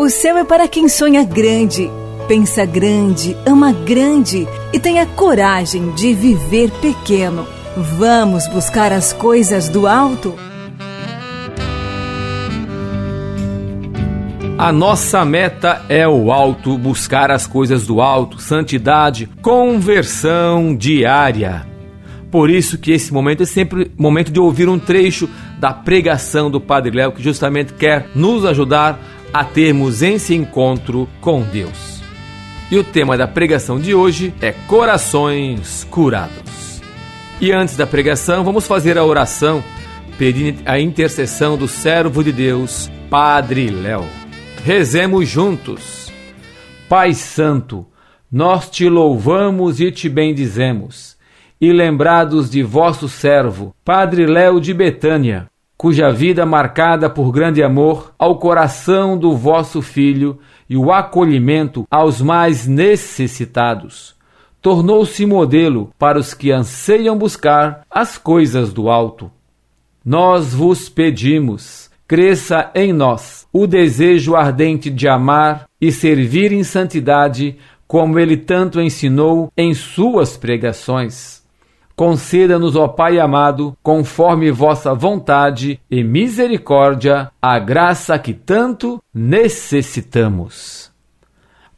O 0.02 0.10
céu 0.10 0.36
é 0.36 0.42
para 0.42 0.66
quem 0.66 0.88
sonha 0.88 1.22
grande, 1.22 1.88
pensa 2.26 2.66
grande, 2.66 3.36
ama 3.46 3.70
grande 3.70 4.48
e 4.72 4.80
tem 4.80 4.98
a 4.98 5.06
coragem 5.06 5.92
de 5.92 6.12
viver 6.12 6.72
pequeno. 6.80 7.46
Vamos 7.76 8.48
buscar 8.48 8.90
as 8.90 9.12
coisas 9.12 9.68
do 9.68 9.86
alto? 9.86 10.34
A 14.58 14.72
nossa 14.72 15.24
meta 15.24 15.82
é 15.88 16.06
o 16.08 16.32
alto, 16.32 16.76
buscar 16.76 17.30
as 17.30 17.46
coisas 17.46 17.86
do 17.86 18.00
alto, 18.00 18.42
santidade, 18.42 19.30
conversão 19.40 20.74
diária. 20.74 21.64
Por 22.28 22.50
isso 22.50 22.76
que 22.76 22.90
esse 22.90 23.12
momento 23.12 23.44
é 23.44 23.46
sempre 23.46 23.92
momento 23.96 24.32
de 24.32 24.40
ouvir 24.40 24.68
um 24.68 24.80
trecho 24.80 25.30
da 25.60 25.72
pregação 25.72 26.50
do 26.50 26.60
Padre 26.60 26.90
Léo, 26.90 27.12
que 27.12 27.22
justamente 27.22 27.72
quer 27.74 28.08
nos 28.16 28.44
ajudar 28.44 28.98
a 29.32 29.44
termos 29.44 30.02
esse 30.02 30.34
encontro 30.34 31.08
com 31.20 31.42
Deus. 31.42 32.02
E 32.70 32.78
o 32.78 32.84
tema 32.84 33.16
da 33.16 33.26
pregação 33.26 33.80
de 33.80 33.94
hoje 33.94 34.34
é 34.40 34.52
Corações 34.52 35.84
Curados. 35.90 36.80
E 37.40 37.52
antes 37.52 37.76
da 37.76 37.86
pregação, 37.86 38.44
vamos 38.44 38.66
fazer 38.66 38.96
a 38.96 39.04
oração 39.04 39.62
pedindo 40.18 40.62
a 40.64 40.78
intercessão 40.78 41.56
do 41.56 41.66
servo 41.66 42.22
de 42.22 42.32
Deus, 42.32 42.90
Padre 43.10 43.70
Léo. 43.70 44.04
Rezemos 44.64 45.28
juntos. 45.28 46.12
Pai 46.88 47.14
Santo, 47.14 47.86
nós 48.30 48.70
te 48.70 48.88
louvamos 48.88 49.80
e 49.80 49.90
te 49.90 50.08
bendizemos, 50.08 51.16
e 51.60 51.72
lembrados 51.72 52.48
de 52.48 52.62
vosso 52.62 53.08
servo, 53.08 53.74
Padre 53.84 54.26
Léo 54.26 54.60
de 54.60 54.72
Betânia, 54.72 55.48
cuja 55.82 56.12
vida 56.12 56.46
marcada 56.46 57.10
por 57.10 57.32
grande 57.32 57.60
amor 57.60 58.14
ao 58.16 58.38
coração 58.38 59.18
do 59.18 59.36
vosso 59.36 59.82
Filho 59.82 60.38
e 60.70 60.76
o 60.76 60.92
acolhimento 60.92 61.88
aos 61.90 62.20
mais 62.20 62.68
necessitados, 62.68 64.14
tornou-se 64.60 65.26
modelo 65.26 65.90
para 65.98 66.20
os 66.20 66.34
que 66.34 66.52
anseiam 66.52 67.18
buscar 67.18 67.82
as 67.90 68.16
coisas 68.16 68.72
do 68.72 68.88
alto. 68.88 69.28
Nós 70.04 70.54
vos 70.54 70.88
pedimos, 70.88 71.90
cresça 72.06 72.70
em 72.76 72.92
nós 72.92 73.48
o 73.52 73.66
desejo 73.66 74.36
ardente 74.36 74.88
de 74.88 75.08
amar 75.08 75.64
e 75.80 75.90
servir 75.90 76.52
em 76.52 76.62
santidade, 76.62 77.56
como 77.88 78.20
ele 78.20 78.36
tanto 78.36 78.80
ensinou 78.80 79.50
em 79.56 79.74
suas 79.74 80.36
pregações. 80.36 81.41
Conceda-nos, 81.94 82.74
ó 82.74 82.88
Pai 82.88 83.18
amado, 83.18 83.76
conforme 83.82 84.50
vossa 84.50 84.94
vontade 84.94 85.78
e 85.90 86.02
misericórdia, 86.02 87.30
a 87.40 87.58
graça 87.58 88.18
que 88.18 88.32
tanto 88.32 89.02
necessitamos. 89.14 90.90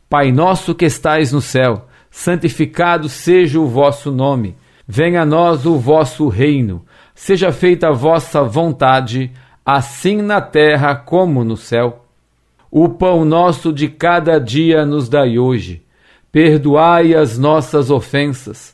Pai 0.09 0.31
nosso 0.31 0.75
que 0.75 0.85
estais 0.85 1.33
no 1.33 1.41
céu, 1.41 1.87
santificado 2.11 3.09
seja 3.09 3.59
o 3.59 3.67
vosso 3.67 4.13
nome. 4.13 4.57
Venha 4.87 5.23
a 5.23 5.27
nós 5.27 5.67
o 5.67 5.77
vosso 5.77 6.29
reino. 6.29 6.85
Seja 7.15 7.51
feita 7.51 7.89
a 7.89 7.93
vossa 7.93 8.43
vontade, 8.43 9.33
assim 9.65 10.23
na 10.23 10.41
terra 10.41 10.95
como 10.95 11.43
no 11.43 11.57
céu. 11.57 12.05
O 12.71 12.89
pão 12.89 13.25
nosso 13.25 13.73
de 13.73 13.89
cada 13.89 14.39
dia 14.39 14.85
nos 14.85 15.09
dai 15.09 15.39
hoje. 15.39 15.83
Perdoai 16.31 17.15
as 17.15 17.39
nossas 17.39 17.91
ofensas, 17.91 18.74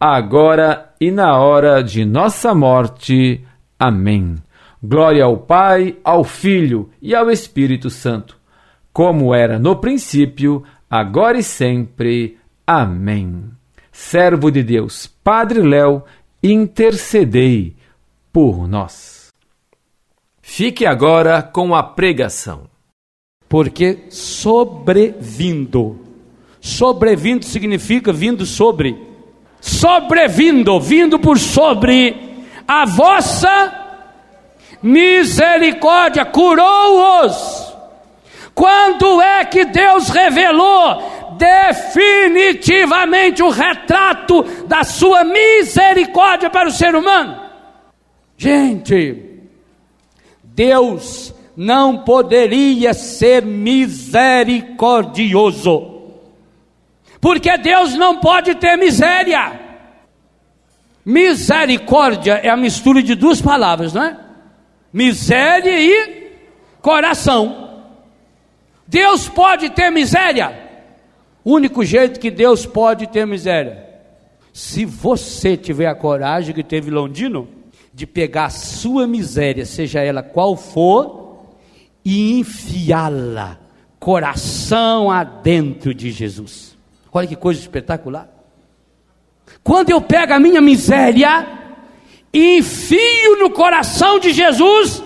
agora 0.00 0.94
e 0.98 1.10
na 1.10 1.38
hora 1.38 1.84
de 1.84 2.06
nossa 2.06 2.54
morte. 2.54 3.44
Amém. 3.78 4.36
Glória 4.82 5.24
ao 5.24 5.36
Pai, 5.36 5.98
ao 6.02 6.24
Filho 6.24 6.88
e 7.02 7.14
ao 7.14 7.30
Espírito 7.30 7.90
Santo, 7.90 8.38
como 8.94 9.34
era 9.34 9.58
no 9.58 9.76
princípio, 9.76 10.64
agora 10.88 11.36
e 11.38 11.42
sempre. 11.42 12.38
Amém. 12.66 13.50
Servo 13.92 14.50
de 14.50 14.62
Deus, 14.62 15.06
Padre 15.22 15.60
Léo, 15.60 16.02
intercedei 16.42 17.76
por 18.32 18.66
nós. 18.66 19.28
Fique 20.40 20.86
agora 20.86 21.42
com 21.42 21.74
a 21.74 21.82
pregação. 21.82 22.62
Porque 23.48 24.06
sobrevindo. 24.08 25.98
Sobrevindo 26.60 27.44
significa 27.44 28.12
vindo 28.12 28.46
sobre. 28.46 29.09
Sobrevindo, 29.60 30.80
vindo 30.80 31.18
por 31.18 31.38
sobre 31.38 32.16
a 32.66 32.84
vossa 32.84 33.80
misericórdia, 34.82 36.24
curou-os. 36.24 37.70
Quando 38.54 39.20
é 39.20 39.44
que 39.44 39.64
Deus 39.64 40.08
revelou 40.08 41.36
definitivamente 41.36 43.42
o 43.42 43.48
retrato 43.48 44.44
da 44.66 44.84
sua 44.84 45.24
misericórdia 45.24 46.48
para 46.50 46.68
o 46.68 46.72
ser 46.72 46.94
humano? 46.94 47.40
Gente, 48.36 49.40
Deus 50.42 51.34
não 51.56 51.98
poderia 51.98 52.94
ser 52.94 53.44
misericordioso, 53.44 55.89
porque 57.20 57.56
Deus 57.58 57.94
não 57.94 58.18
pode 58.18 58.54
ter 58.54 58.76
miséria. 58.76 59.60
Misericórdia 61.04 62.34
é 62.34 62.48
a 62.48 62.56
mistura 62.56 63.02
de 63.02 63.14
duas 63.14 63.40
palavras, 63.40 63.92
não 63.92 64.04
é? 64.04 64.16
Miséria 64.92 65.80
e 65.80 66.32
coração. 66.80 67.82
Deus 68.86 69.28
pode 69.28 69.70
ter 69.70 69.90
miséria? 69.90 70.68
O 71.44 71.54
único 71.54 71.84
jeito 71.84 72.18
que 72.18 72.30
Deus 72.30 72.66
pode 72.66 73.06
ter 73.06 73.26
miséria. 73.26 73.86
Se 74.52 74.84
você 74.84 75.56
tiver 75.56 75.86
a 75.86 75.94
coragem 75.94 76.54
que 76.54 76.64
teve 76.64 76.90
Londino, 76.90 77.48
de 77.92 78.06
pegar 78.06 78.46
a 78.46 78.50
sua 78.50 79.06
miséria, 79.06 79.64
seja 79.66 80.00
ela 80.00 80.22
qual 80.22 80.56
for, 80.56 81.20
e 82.04 82.38
enfiá-la 82.40 83.58
coração 83.98 85.10
adentro 85.10 85.94
de 85.94 86.10
Jesus. 86.10 86.76
Olha 87.12 87.26
que 87.26 87.36
coisa 87.36 87.60
espetacular. 87.60 88.28
Quando 89.62 89.90
eu 89.90 90.00
pego 90.00 90.32
a 90.32 90.38
minha 90.38 90.60
miséria 90.60 91.46
e 92.32 92.58
enfio 92.58 93.36
no 93.38 93.50
coração 93.50 94.18
de 94.18 94.32
Jesus, 94.32 95.02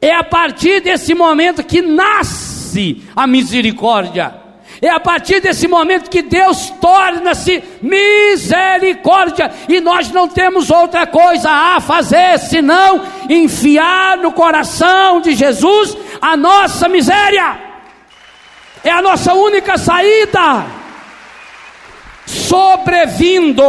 é 0.00 0.14
a 0.14 0.24
partir 0.24 0.80
desse 0.80 1.14
momento 1.14 1.62
que 1.62 1.82
nasce 1.82 3.02
a 3.14 3.26
misericórdia. 3.26 4.40
É 4.80 4.88
a 4.88 4.98
partir 4.98 5.40
desse 5.40 5.68
momento 5.68 6.10
que 6.10 6.22
Deus 6.22 6.70
torna-se 6.80 7.62
misericórdia, 7.80 9.52
e 9.68 9.80
nós 9.80 10.10
não 10.10 10.26
temos 10.26 10.70
outra 10.70 11.06
coisa 11.06 11.48
a 11.48 11.80
fazer 11.80 12.36
senão 12.40 13.00
enfiar 13.30 14.16
no 14.18 14.32
coração 14.32 15.20
de 15.20 15.36
Jesus 15.36 15.96
a 16.20 16.36
nossa 16.36 16.88
miséria. 16.88 17.60
É 18.82 18.90
a 18.90 19.00
nossa 19.00 19.34
única 19.34 19.78
saída. 19.78 20.81
Sobrevindo, 22.26 23.62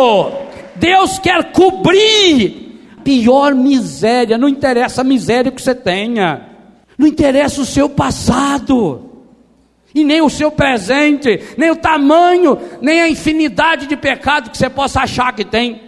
Deus 0.76 1.20
quer 1.20 1.52
cobrir 1.52 3.00
pior 3.04 3.54
miséria, 3.54 4.38
não 4.38 4.48
interessa 4.48 5.02
a 5.02 5.04
miséria 5.04 5.52
que 5.52 5.62
você 5.62 5.76
tenha, 5.76 6.50
não 6.98 7.08
interessa 7.08 7.62
o 7.62 7.66
seu 7.66 7.90
passado 7.90 9.10
e 9.94 10.04
nem 10.04 10.22
o 10.22 10.30
seu 10.30 10.52
presente, 10.52 11.40
nem 11.58 11.70
o 11.70 11.76
tamanho, 11.76 12.58
nem 12.82 13.02
a 13.02 13.10
infinidade 13.10 13.88
de 13.88 13.96
pecado 13.96 14.50
que 14.50 14.58
você 14.58 14.70
possa 14.70 15.02
achar 15.02 15.34
que 15.34 15.46
tem. 15.46 15.82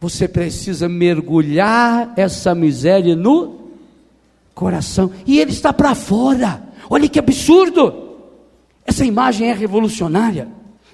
Você 0.00 0.26
precisa 0.26 0.88
mergulhar 0.88 2.12
essa 2.16 2.54
miséria 2.54 3.14
no 3.14 3.70
coração, 4.54 5.10
e 5.26 5.40
ele 5.40 5.50
está 5.50 5.72
para 5.72 5.94
fora. 5.94 6.62
Olha 6.88 7.08
que 7.08 7.18
absurdo! 7.18 8.02
Essa 8.86 9.04
imagem 9.04 9.48
é 9.48 9.52
revolucionária. 9.54 10.48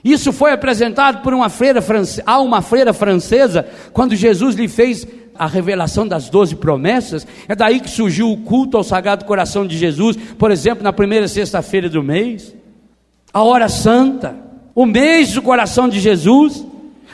Isso 0.04 0.32
foi 0.32 0.52
apresentado 0.52 1.22
por 1.22 1.34
uma 1.34 1.48
freira 1.48 1.82
francesa, 1.82 2.22
a 2.26 2.40
uma 2.40 2.62
freira 2.62 2.92
francesa, 2.92 3.66
quando 3.92 4.16
Jesus 4.16 4.56
lhe 4.56 4.68
fez 4.68 5.06
a 5.38 5.46
revelação 5.46 6.06
das 6.06 6.28
doze 6.28 6.54
promessas, 6.54 7.26
é 7.48 7.54
daí 7.54 7.80
que 7.80 7.90
surgiu 7.90 8.30
o 8.30 8.36
culto 8.38 8.76
ao 8.76 8.84
Sagrado 8.84 9.24
Coração 9.24 9.66
de 9.66 9.76
Jesus, 9.76 10.16
por 10.38 10.50
exemplo, 10.50 10.82
na 10.82 10.92
primeira 10.92 11.28
sexta-feira 11.28 11.88
do 11.88 12.02
mês, 12.02 12.54
a 13.32 13.42
hora 13.42 13.68
santa, 13.68 14.36
o 14.74 14.84
mês 14.84 15.32
do 15.32 15.42
coração 15.42 15.88
de 15.88 16.00
Jesus, 16.00 16.66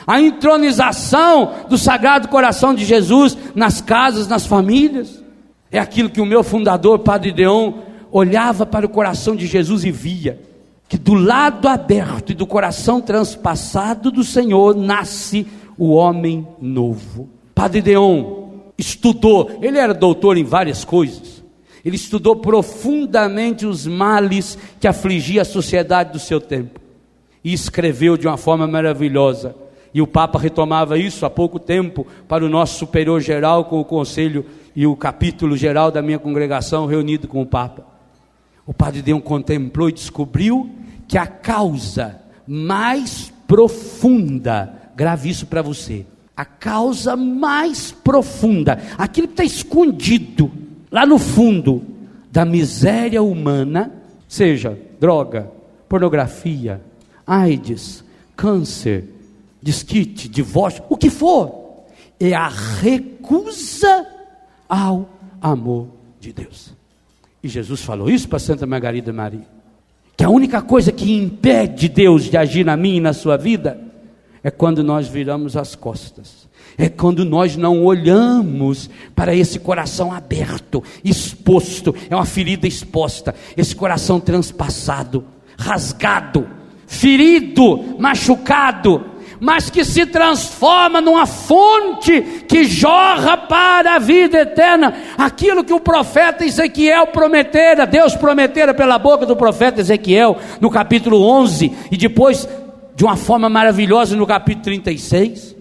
a 0.05 0.21
entronização 0.21 1.53
do 1.69 1.77
Sagrado 1.77 2.27
Coração 2.27 2.73
de 2.73 2.85
Jesus 2.85 3.37
nas 3.53 3.81
casas, 3.81 4.27
nas 4.27 4.45
famílias, 4.45 5.23
é 5.71 5.79
aquilo 5.79 6.09
que 6.09 6.21
o 6.21 6.25
meu 6.25 6.43
fundador, 6.43 6.99
Padre 6.99 7.31
Deon, 7.31 7.73
olhava 8.11 8.65
para 8.65 8.85
o 8.85 8.89
coração 8.89 9.35
de 9.35 9.45
Jesus 9.45 9.83
e 9.83 9.91
via 9.91 10.39
que 10.87 10.97
do 10.97 11.13
lado 11.13 11.67
aberto 11.67 12.31
e 12.31 12.35
do 12.35 12.47
coração 12.47 13.01
transpassado 13.01 14.09
do 14.09 14.23
Senhor 14.23 14.75
nasce 14.75 15.45
o 15.77 15.91
homem 15.91 16.47
novo. 16.61 17.29
Padre 17.53 17.81
Deon 17.81 18.47
estudou, 18.77 19.59
ele 19.61 19.77
era 19.77 19.93
doutor 19.93 20.37
em 20.37 20.43
várias 20.43 20.85
coisas. 20.85 21.43
Ele 21.83 21.95
estudou 21.95 22.35
profundamente 22.35 23.65
os 23.65 23.85
males 23.87 24.57
que 24.79 24.87
afligia 24.87 25.41
a 25.41 25.45
sociedade 25.45 26.11
do 26.11 26.19
seu 26.19 26.39
tempo 26.39 26.79
e 27.43 27.53
escreveu 27.53 28.17
de 28.17 28.27
uma 28.27 28.37
forma 28.37 28.67
maravilhosa. 28.67 29.55
E 29.93 30.01
o 30.01 30.07
Papa 30.07 30.37
retomava 30.37 30.97
isso 30.97 31.25
há 31.25 31.29
pouco 31.29 31.59
tempo 31.59 32.05
para 32.27 32.45
o 32.45 32.49
nosso 32.49 32.77
superior 32.77 33.21
geral 33.21 33.65
com 33.65 33.79
o 33.79 33.85
conselho 33.85 34.45
e 34.75 34.85
o 34.85 34.95
capítulo 34.95 35.55
geral 35.55 35.89
da 35.89 36.01
minha 36.01 36.19
congregação 36.19 36.85
reunido 36.85 37.27
com 37.27 37.41
o 37.41 37.45
Papa. 37.45 37.96
O 38.67 38.73
Padre 38.73 39.01
Deon 39.01 39.21
contemplou 39.21 39.87
e 39.87 39.93
descobriu 39.93 40.69
que 41.07 41.17
a 41.17 41.25
causa 41.25 42.21
mais 42.45 43.33
profunda, 43.47 44.91
grave 44.93 45.29
isso 45.29 45.45
para 45.45 45.61
você, 45.61 46.05
a 46.35 46.43
causa 46.43 47.15
mais 47.15 47.91
profunda, 47.91 48.77
aquilo 48.97 49.27
que 49.27 49.33
está 49.33 49.43
escondido 49.45 50.51
lá 50.91 51.05
no 51.05 51.17
fundo 51.17 51.81
da 52.29 52.43
miséria 52.43 53.23
humana, 53.23 53.91
seja 54.27 54.77
droga, 54.99 55.49
pornografia, 55.87 56.81
AIDS, 57.25 58.03
câncer, 58.35 59.05
desquite, 59.61 60.27
divórcio, 60.27 60.83
o 60.89 60.97
que 60.97 61.09
for, 61.09 61.85
é 62.19 62.33
a 62.33 62.49
recusa 62.49 64.05
ao 64.67 65.09
amor 65.41 65.87
de 66.19 66.33
Deus. 66.33 66.75
E 67.47 67.49
Jesus 67.49 67.81
falou 67.81 68.09
isso 68.09 68.27
para 68.27 68.39
Santa 68.39 68.65
Margarida 68.65 69.13
Maria. 69.13 69.47
Que 70.17 70.23
a 70.25 70.29
única 70.29 70.61
coisa 70.61 70.91
que 70.91 71.13
impede 71.13 71.87
Deus 71.87 72.25
de 72.25 72.35
agir 72.35 72.65
na 72.65 72.75
minha 72.75 72.97
e 72.97 72.99
na 72.99 73.13
sua 73.13 73.37
vida 73.37 73.79
é 74.43 74.51
quando 74.51 74.83
nós 74.83 75.07
viramos 75.07 75.55
as 75.55 75.73
costas. 75.73 76.45
É 76.77 76.89
quando 76.89 77.23
nós 77.23 77.55
não 77.55 77.85
olhamos 77.85 78.89
para 79.15 79.33
esse 79.33 79.59
coração 79.59 80.11
aberto, 80.11 80.83
exposto, 81.05 81.95
é 82.09 82.15
uma 82.15 82.25
ferida 82.25 82.67
exposta, 82.67 83.33
esse 83.55 83.73
coração 83.73 84.19
transpassado, 84.19 85.23
rasgado, 85.57 86.45
ferido, 86.85 87.97
machucado, 87.97 89.05
mas 89.39 89.69
que 89.69 89.85
se 89.85 90.05
transforma 90.05 90.99
numa 90.99 91.25
fonte 91.25 92.21
que 92.47 92.63
jorra 92.65 93.37
para 93.37 93.95
a 93.95 93.99
vida 93.99 94.39
eterna. 94.39 94.93
Aquilo 95.17 95.63
que 95.63 95.73
o 95.73 95.79
profeta 95.79 96.45
Ezequiel 96.45 97.07
prometera, 97.07 97.85
Deus 97.85 98.15
prometera 98.15 98.73
pela 98.73 98.97
boca 98.97 99.25
do 99.25 99.35
profeta 99.35 99.81
Ezequiel, 99.81 100.37
no 100.59 100.69
capítulo 100.69 101.21
11, 101.21 101.71
e 101.91 101.97
depois 101.97 102.47
de 102.95 103.03
uma 103.03 103.15
forma 103.15 103.47
maravilhosa 103.47 104.15
no 104.15 104.25
capítulo 104.25 104.63
36. 104.63 105.55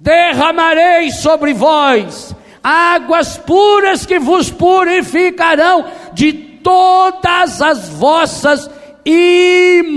Derramarei 0.00 1.10
sobre 1.10 1.52
vós 1.52 2.34
águas 2.62 3.36
puras 3.38 4.04
que 4.04 4.18
vos 4.18 4.50
purificarão 4.50 5.84
de 6.12 6.32
todas 6.32 7.62
as 7.62 7.88
vossas 7.88 8.70
imundícies. 9.04 9.88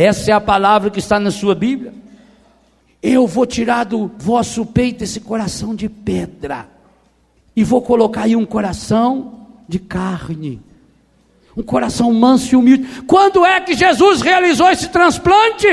Essa 0.00 0.30
é 0.30 0.34
a 0.34 0.40
palavra 0.40 0.90
que 0.90 0.98
está 0.98 1.18
na 1.18 1.30
sua 1.30 1.54
Bíblia. 1.54 1.92
Eu 3.02 3.26
vou 3.26 3.46
tirar 3.46 3.84
do 3.84 4.10
vosso 4.18 4.64
peito 4.66 5.04
esse 5.04 5.20
coração 5.20 5.74
de 5.74 5.88
pedra 5.88 6.68
e 7.56 7.64
vou 7.64 7.82
colocar 7.82 8.22
aí 8.22 8.36
um 8.36 8.46
coração 8.46 9.46
de 9.68 9.78
carne 9.78 10.62
um 11.58 11.62
coração 11.62 12.14
manso 12.14 12.54
e 12.54 12.56
humilde. 12.56 13.02
Quando 13.02 13.44
é 13.44 13.60
que 13.60 13.74
Jesus 13.74 14.20
realizou 14.20 14.70
esse 14.70 14.88
transplante? 14.90 15.66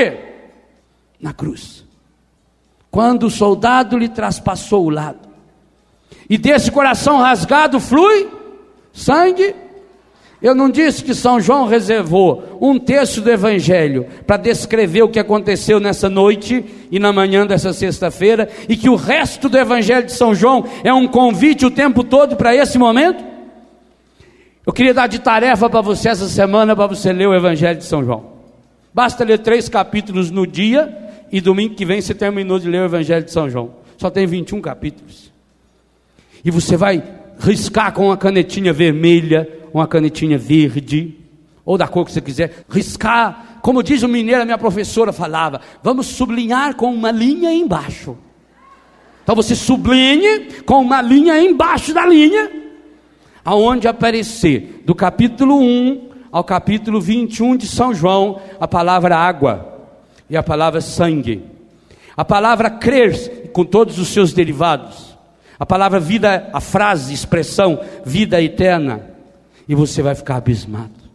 Na 1.22 1.32
cruz. 1.32 1.86
Quando 2.90 3.28
o 3.28 3.30
soldado 3.30 3.96
lhe 3.96 4.10
traspassou 4.10 4.86
o 4.86 4.90
lado. 4.90 5.30
E 6.28 6.40
desse 6.40 6.72
coração 6.72 7.20
rasgado 7.20 7.80
flui 7.80 8.28
sangue. 8.92 9.56
Eu 10.42 10.54
não 10.54 10.70
disse 10.70 11.04
que 11.04 11.16
São 11.16 11.40
João 11.40 11.66
reservou 11.66 12.58
um 12.62 12.78
terço 12.78 13.22
do 13.22 13.32
Evangelho 13.32 14.06
para 14.28 14.38
descrever 14.38 15.02
o 15.02 15.10
que 15.10 15.20
aconteceu 15.20 15.80
nessa 15.80 16.10
noite 16.10 16.64
e 16.92 17.00
na 17.00 17.12
manhã 17.14 17.48
dessa 17.48 17.74
sexta-feira, 17.74 18.50
e 18.68 18.76
que 18.76 18.90
o 18.90 18.96
resto 18.96 19.48
do 19.48 19.58
Evangelho 19.58 20.06
de 20.06 20.12
São 20.12 20.36
João 20.36 20.66
é 20.84 20.94
um 20.94 21.08
convite 21.08 21.66
o 21.66 21.72
tempo 21.72 22.04
todo 22.04 22.36
para 22.36 22.56
esse 22.56 22.78
momento? 22.78 23.24
Eu 24.66 24.74
queria 24.74 24.94
dar 24.94 25.08
de 25.08 25.20
tarefa 25.20 25.70
para 25.70 25.82
você 25.82 26.10
essa 26.10 26.28
semana 26.28 26.76
para 26.76 26.88
você 26.88 27.14
ler 27.14 27.28
o 27.28 27.36
Evangelho 27.36 27.78
de 27.78 27.86
São 27.86 28.04
João. 28.04 28.26
Basta 28.94 29.24
ler 29.24 29.40
três 29.40 29.70
capítulos 29.70 30.32
no 30.32 30.48
dia 30.48 30.96
e 31.32 31.40
domingo 31.40 31.76
que 31.76 31.86
vem 31.86 32.02
você 32.02 32.14
terminou 32.14 32.60
de 32.60 32.68
ler 32.68 32.82
o 32.82 32.86
Evangelho 32.86 33.26
de 33.26 33.32
São 33.32 33.50
João. 33.50 33.72
Só 33.98 34.10
tem 34.10 34.26
21 34.26 34.62
capítulos. 34.62 35.32
E 36.44 36.52
você 36.52 36.76
vai 36.76 37.04
riscar 37.40 37.92
com 37.94 38.06
uma 38.06 38.18
canetinha 38.18 38.72
vermelha, 38.72 39.48
uma 39.78 39.88
canetinha 39.88 40.38
verde, 40.38 41.18
ou 41.66 41.78
da 41.78 41.88
cor 41.88 42.06
que 42.06 42.12
você 42.12 42.22
quiser, 42.22 42.66
riscar, 42.70 43.60
como 43.62 43.84
diz 43.84 44.04
o 44.04 44.08
mineiro, 44.08 44.42
a 44.42 44.46
minha 44.46 44.58
professora 44.58 45.12
falava, 45.12 45.60
vamos 45.84 46.06
sublinhar 46.08 46.76
com 46.76 46.94
uma 46.94 47.12
linha 47.12 47.52
embaixo. 47.52 48.18
Então 49.24 49.36
você 49.36 49.56
sublinhe 49.56 50.62
com 50.64 50.82
uma 50.82 51.02
linha 51.02 51.38
embaixo 51.40 51.94
da 51.94 52.06
linha, 52.06 52.50
aonde 53.44 53.88
aparecer 53.88 54.84
do 54.86 54.96
capítulo 54.96 55.60
1 55.60 56.10
ao 56.32 56.44
capítulo 56.44 57.02
21 57.02 57.58
de 57.58 57.68
São 57.68 57.94
João, 57.94 58.40
a 58.60 58.68
palavra 58.68 59.18
água 59.18 59.90
e 60.30 60.38
a 60.38 60.44
palavra 60.44 60.80
sangue. 60.80 61.44
A 62.16 62.24
palavra 62.24 62.70
crer 62.70 63.50
com 63.52 63.66
todos 63.66 64.00
os 64.00 64.08
seus 64.08 64.32
derivados. 64.32 65.18
A 65.60 65.66
palavra 65.66 66.00
vida, 66.00 66.50
a 66.54 66.62
frase, 66.62 67.14
expressão, 67.14 67.80
vida 68.06 68.42
eterna. 68.42 69.15
E 69.68 69.76
você 69.76 70.02
vai 70.02 70.16
ficar 70.16 70.36
abismado. 70.36 71.06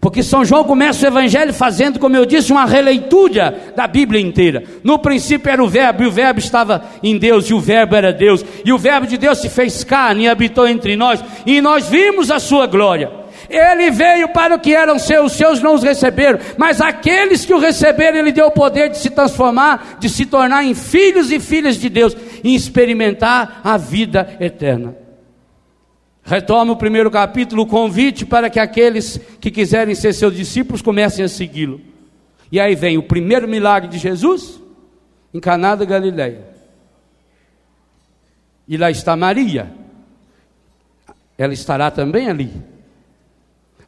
Porque 0.00 0.22
São 0.22 0.44
João 0.44 0.64
começa 0.64 1.04
o 1.04 1.08
evangelho 1.08 1.52
fazendo, 1.52 1.98
como 1.98 2.14
eu 2.14 2.24
disse, 2.24 2.52
uma 2.52 2.66
releitura 2.66 3.72
da 3.74 3.86
Bíblia 3.86 4.20
inteira. 4.20 4.62
No 4.84 4.98
princípio 4.98 5.50
era 5.50 5.62
o 5.62 5.68
Verbo, 5.68 6.02
e 6.02 6.06
o 6.06 6.10
Verbo 6.10 6.38
estava 6.38 6.84
em 7.02 7.18
Deus, 7.18 7.48
e 7.48 7.54
o 7.54 7.60
Verbo 7.60 7.96
era 7.96 8.12
Deus. 8.12 8.44
E 8.64 8.72
o 8.72 8.78
Verbo 8.78 9.06
de 9.06 9.16
Deus 9.16 9.38
se 9.38 9.48
fez 9.48 9.82
carne 9.82 10.24
e 10.24 10.28
habitou 10.28 10.68
entre 10.68 10.94
nós, 10.94 11.24
e 11.44 11.60
nós 11.60 11.88
vimos 11.88 12.30
a 12.30 12.38
sua 12.38 12.66
glória. 12.66 13.10
Ele 13.48 13.90
veio 13.90 14.28
para 14.28 14.56
o 14.56 14.60
que 14.60 14.74
eram 14.74 14.98
seus, 14.98 15.32
seus 15.32 15.62
não 15.62 15.74
os 15.74 15.82
receberam, 15.82 16.38
mas 16.58 16.80
aqueles 16.80 17.46
que 17.46 17.54
o 17.54 17.58
receberam, 17.58 18.18
ele 18.18 18.30
deu 18.30 18.46
o 18.46 18.52
poder 18.52 18.90
de 18.90 18.98
se 18.98 19.08
transformar, 19.10 19.96
de 19.98 20.08
se 20.08 20.26
tornar 20.26 20.64
em 20.64 20.74
filhos 20.74 21.32
e 21.32 21.40
filhas 21.40 21.76
de 21.76 21.88
Deus, 21.88 22.14
e 22.44 22.54
experimentar 22.54 23.62
a 23.64 23.76
vida 23.78 24.36
eterna. 24.38 25.07
Retoma 26.28 26.74
o 26.74 26.76
primeiro 26.76 27.10
capítulo, 27.10 27.62
o 27.62 27.66
convite 27.66 28.26
para 28.26 28.50
que 28.50 28.60
aqueles 28.60 29.18
que 29.40 29.50
quiserem 29.50 29.94
ser 29.94 30.12
seus 30.12 30.36
discípulos 30.36 30.82
comecem 30.82 31.24
a 31.24 31.28
segui-lo. 31.28 31.80
E 32.52 32.60
aí 32.60 32.74
vem 32.74 32.98
o 32.98 33.02
primeiro 33.02 33.48
milagre 33.48 33.88
de 33.88 33.96
Jesus 33.96 34.60
em 35.32 35.40
Caná 35.40 35.74
da 35.74 35.86
Galileia. 35.86 36.46
E 38.68 38.76
lá 38.76 38.90
está 38.90 39.16
Maria. 39.16 39.72
Ela 41.38 41.54
estará 41.54 41.90
também 41.90 42.28
ali. 42.28 42.52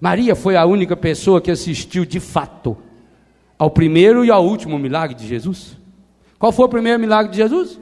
Maria 0.01 0.35
foi 0.35 0.57
a 0.57 0.65
única 0.65 0.97
pessoa 0.97 1.43
que 1.43 1.51
assistiu 1.51 2.07
de 2.07 2.21
fato 2.21 2.75
ao 3.59 3.71
primeiro 3.71 4.25
e 4.25 4.31
ao 4.31 4.47
último 4.47 4.79
milagre 4.79 5.15
de 5.15 5.29
Jesus. 5.29 5.77
Qual 6.39 6.53
foi 6.53 6.65
o 6.65 6.71
primeiro 6.71 6.99
milagre 6.99 7.33
de 7.33 7.37
Jesus? 7.37 7.79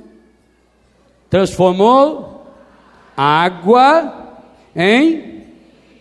Transformou 1.30 2.44
água 3.16 4.27
em 4.78 5.44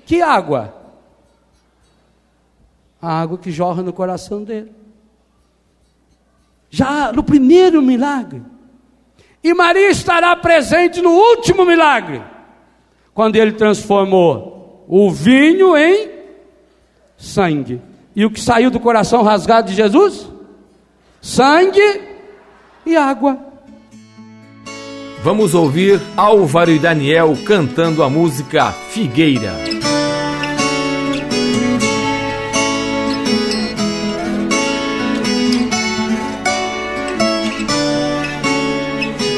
que 0.05 0.21
água? 0.21 0.73
A 3.01 3.19
água 3.21 3.39
que 3.39 3.51
jorra 3.51 3.81
no 3.81 3.91
coração 3.91 4.43
dele. 4.43 4.71
Já 6.69 7.11
no 7.11 7.23
primeiro 7.23 7.81
milagre. 7.81 8.43
E 9.43 9.53
Maria 9.53 9.89
estará 9.89 10.35
presente 10.35 11.01
no 11.01 11.09
último 11.09 11.65
milagre, 11.65 12.21
quando 13.13 13.35
ele 13.35 13.53
transformou 13.53 14.85
o 14.87 15.09
vinho 15.09 15.75
em 15.75 16.09
sangue. 17.17 17.81
E 18.15 18.25
o 18.25 18.31
que 18.31 18.41
saiu 18.41 18.69
do 18.69 18.79
coração 18.79 19.23
rasgado 19.23 19.69
de 19.69 19.75
Jesus? 19.75 20.29
Sangue 21.21 22.01
e 22.85 22.95
água. 22.95 23.46
Vamos 25.27 25.53
ouvir 25.53 25.99
Álvaro 26.15 26.71
e 26.71 26.79
Daniel 26.79 27.37
cantando 27.45 28.01
a 28.01 28.09
música 28.09 28.71
Figueira. 28.71 29.51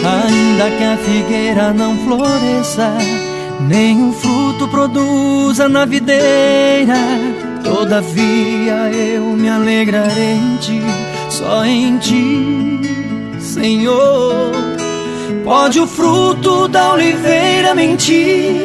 Ainda 0.05 0.69
que 0.77 0.83
a 0.83 0.97
figueira 0.97 1.73
não 1.73 1.97
floresça, 2.05 2.95
nenhum 3.67 4.13
fruto 4.13 4.67
produza 4.67 5.67
na 5.67 5.85
videira, 5.85 6.99
todavia 7.63 8.91
eu 8.91 9.23
me 9.35 9.49
alegrarei 9.49 10.35
em 10.35 10.57
ti, 10.57 10.81
só 11.31 11.65
em 11.65 11.97
ti, 11.97 12.79
Senhor. 13.39 14.78
Pode 15.49 15.79
o 15.79 15.87
fruto 15.87 16.67
da 16.67 16.93
oliveira 16.93 17.73
mentir, 17.73 18.61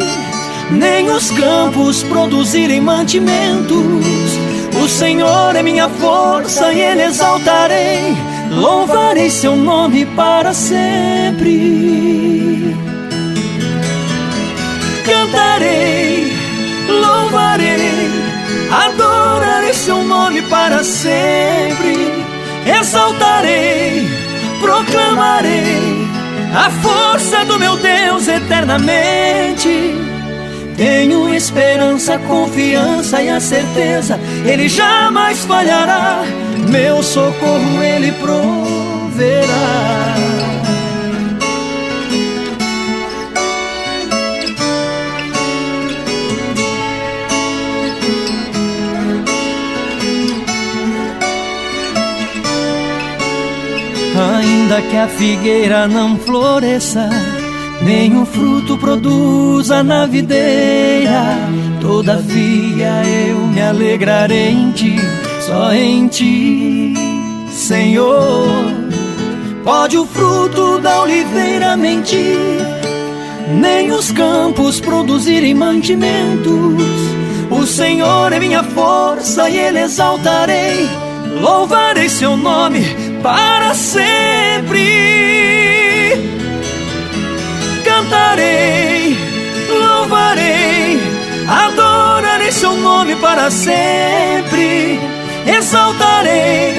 nem 0.71 1.11
os 1.11 1.31
campos 1.31 2.03
produzirem 2.03 2.79
mantimentos. 2.79 4.37
O 4.83 4.87
Senhor 4.87 5.57
é 5.57 5.63
minha 5.63 5.89
força 5.89 6.75
e 6.75 6.83
Ele 6.83 7.05
exaltarei, 7.05 8.15
louvarei 8.51 9.31
seu 9.31 9.57
nome 9.57 10.05
para 10.15 10.53
sempre. 10.53 11.57
Cantarei, 15.07 16.37
louvarei, 16.87 18.11
adorarei 18.71 19.73
seu 19.73 20.03
nome 20.05 20.43
para 20.43 20.85
sempre. 20.85 22.13
Exaltarei, 22.79 24.07
proclamarei 24.61 25.94
a 26.55 26.71
força 26.71 27.45
do 27.45 27.59
meu 27.59 27.77
Deus 27.77 28.29
eternamente. 28.29 29.95
Tenho 30.77 31.33
esperança, 31.35 32.19
confiança 32.19 33.23
e 33.23 33.29
a 33.29 33.41
certeza, 33.41 34.19
Ele 34.45 34.69
jamais 34.69 35.45
falhará. 35.45 36.23
Meu 36.69 37.03
socorro 37.03 37.83
Ele 37.83 38.13
proverá. 38.13 40.14
Ainda 54.17 54.81
que 54.81 54.97
a 54.97 55.09
figueira 55.09 55.89
não 55.89 56.17
floresça, 56.17 57.11
nem 57.83 58.17
o 58.17 58.25
fruto 58.25 58.79
produza 58.79 59.83
na 59.83 60.07
videira, 60.07 61.37
todavia 61.81 63.03
eu 63.29 63.39
me 63.49 63.61
alegrarei 63.61 64.51
em 64.51 64.71
ti, 64.71 64.97
só 65.41 65.75
em 65.75 66.07
ti, 66.07 66.95
Senhor. 67.51 68.47
Pode 69.65 69.99
o 69.99 70.07
fruto 70.07 70.79
da 70.79 71.03
oliveira 71.03 71.77
mentir, 71.77 72.39
nem 73.61 73.91
os 73.91 74.13
campos 74.13 74.79
produzirem 74.79 75.55
mantimentos. 75.55 76.85
O 77.51 77.67
Senhor 77.67 78.33
é 78.33 78.39
minha 78.39 78.63
força 78.63 79.51
e 79.51 79.59
Ele 79.59 79.81
exaltarei, 79.81 80.89
louvarei 81.41 82.09
seu 82.09 82.37
nome 82.37 83.04
para 83.25 83.73
sempre. 83.73 84.83
Cantarei, 87.83 89.17
louvarei, 89.67 91.01
adorarei 91.49 92.53
seu 92.53 92.77
nome 92.77 93.17
para 93.17 93.51
sempre. 93.51 95.01
Exaltarei, 95.47 96.75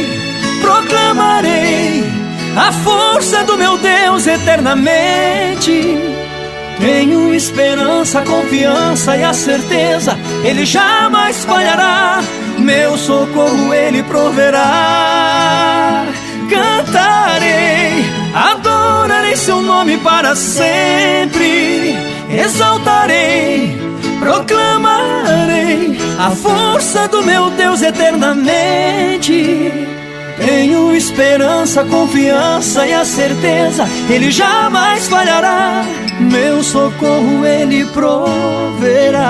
proclamarei 0.61 2.03
a 2.55 2.71
força 2.71 3.43
do 3.43 3.57
meu 3.57 3.75
Deus 3.79 4.27
eternamente. 4.27 5.97
Tenho 6.79 7.33
esperança, 7.33 8.21
confiança 8.21 9.17
e 9.17 9.23
a 9.23 9.33
certeza, 9.33 10.15
Ele 10.43 10.63
jamais 10.63 11.43
falhará. 11.43 12.21
Meu 12.59 12.95
socorro 12.97 13.73
Ele 13.73 14.03
proverá 14.03 15.74
cantarei, 16.45 18.05
adorarei 18.33 19.35
seu 19.35 19.61
nome 19.61 19.97
para 19.97 20.35
sempre, 20.35 21.95
exaltarei, 22.29 23.77
proclamarei 24.19 25.97
a 26.19 26.31
força 26.31 27.07
do 27.07 27.23
meu 27.23 27.49
Deus 27.51 27.81
eternamente. 27.81 29.71
Tenho 30.37 30.93
esperança, 30.95 31.83
confiança 31.85 32.85
e 32.85 32.93
a 32.93 33.05
certeza, 33.05 33.87
Ele 34.09 34.29
jamais 34.31 35.07
falhará. 35.07 35.83
Meu 36.19 36.61
socorro 36.63 37.45
Ele 37.45 37.85
proverá. 37.85 39.25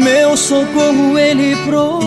Meu 0.01 0.37
socorro 0.37 1.19
ele 1.19 1.57
proverá. 1.65 2.04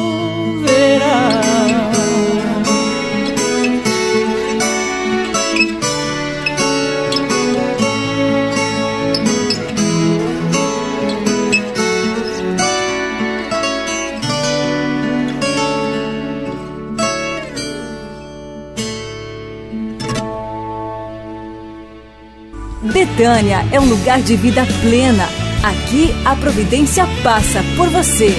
Betânia 23.18 23.66
é 23.72 23.80
um 23.80 23.86
lugar 23.90 24.22
de 24.22 24.36
vida 24.36 24.64
plena. 24.80 25.24
Aqui 25.64 26.14
a 26.24 26.36
providência 26.36 27.04
passa 27.24 27.64
por 27.76 27.90
você. 27.90 28.32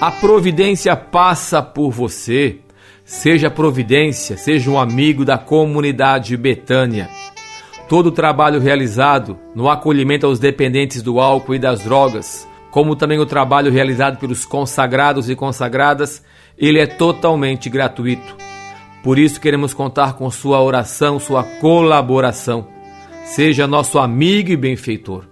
A 0.00 0.12
providência 0.12 0.94
passa 0.94 1.60
por 1.60 1.90
você. 1.90 2.60
Seja 3.04 3.50
providência, 3.50 4.36
seja 4.36 4.70
um 4.70 4.78
amigo 4.78 5.24
da 5.24 5.36
comunidade 5.36 6.36
Betânia. 6.36 7.10
Todo 7.92 8.06
o 8.06 8.10
trabalho 8.10 8.58
realizado 8.58 9.38
no 9.54 9.68
acolhimento 9.68 10.24
aos 10.24 10.38
dependentes 10.38 11.02
do 11.02 11.20
álcool 11.20 11.56
e 11.56 11.58
das 11.58 11.84
drogas, 11.84 12.48
como 12.70 12.96
também 12.96 13.18
o 13.18 13.26
trabalho 13.26 13.70
realizado 13.70 14.16
pelos 14.16 14.46
consagrados 14.46 15.28
e 15.28 15.36
consagradas, 15.36 16.24
ele 16.56 16.80
é 16.80 16.86
totalmente 16.86 17.68
gratuito. 17.68 18.34
Por 19.02 19.18
isso 19.18 19.38
queremos 19.38 19.74
contar 19.74 20.14
com 20.14 20.30
sua 20.30 20.62
oração, 20.62 21.20
sua 21.20 21.44
colaboração. 21.44 22.66
Seja 23.26 23.66
nosso 23.66 23.98
amigo 23.98 24.50
e 24.50 24.56
benfeitor. 24.56 25.26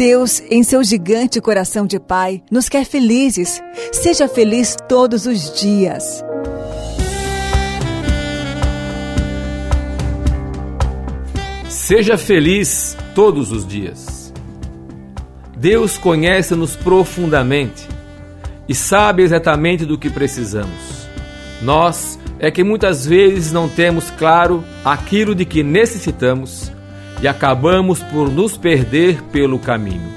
Deus, 0.00 0.42
em 0.48 0.62
seu 0.62 0.82
gigante 0.82 1.42
coração 1.42 1.86
de 1.86 2.00
Pai, 2.00 2.42
nos 2.50 2.70
quer 2.70 2.86
felizes. 2.86 3.60
Seja 3.92 4.26
feliz 4.26 4.74
todos 4.88 5.26
os 5.26 5.60
dias. 5.60 6.24
Seja 11.68 12.16
feliz 12.16 12.96
todos 13.14 13.52
os 13.52 13.66
dias. 13.68 14.32
Deus 15.54 15.98
conhece-nos 15.98 16.76
profundamente 16.76 17.86
e 18.66 18.74
sabe 18.74 19.22
exatamente 19.22 19.84
do 19.84 19.98
que 19.98 20.08
precisamos. 20.08 21.06
Nós 21.60 22.18
é 22.38 22.50
que 22.50 22.64
muitas 22.64 23.04
vezes 23.04 23.52
não 23.52 23.68
temos 23.68 24.10
claro 24.12 24.64
aquilo 24.82 25.34
de 25.34 25.44
que 25.44 25.62
necessitamos 25.62 26.72
e 27.22 27.28
acabamos 27.28 28.02
por 28.02 28.30
nos 28.30 28.56
perder 28.56 29.22
pelo 29.24 29.58
caminho. 29.58 30.10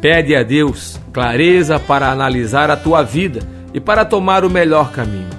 Pede 0.00 0.34
a 0.34 0.42
Deus 0.42 1.00
clareza 1.12 1.78
para 1.78 2.10
analisar 2.10 2.70
a 2.70 2.76
tua 2.76 3.02
vida 3.02 3.40
e 3.72 3.80
para 3.80 4.04
tomar 4.04 4.44
o 4.44 4.50
melhor 4.50 4.90
caminho. 4.90 5.30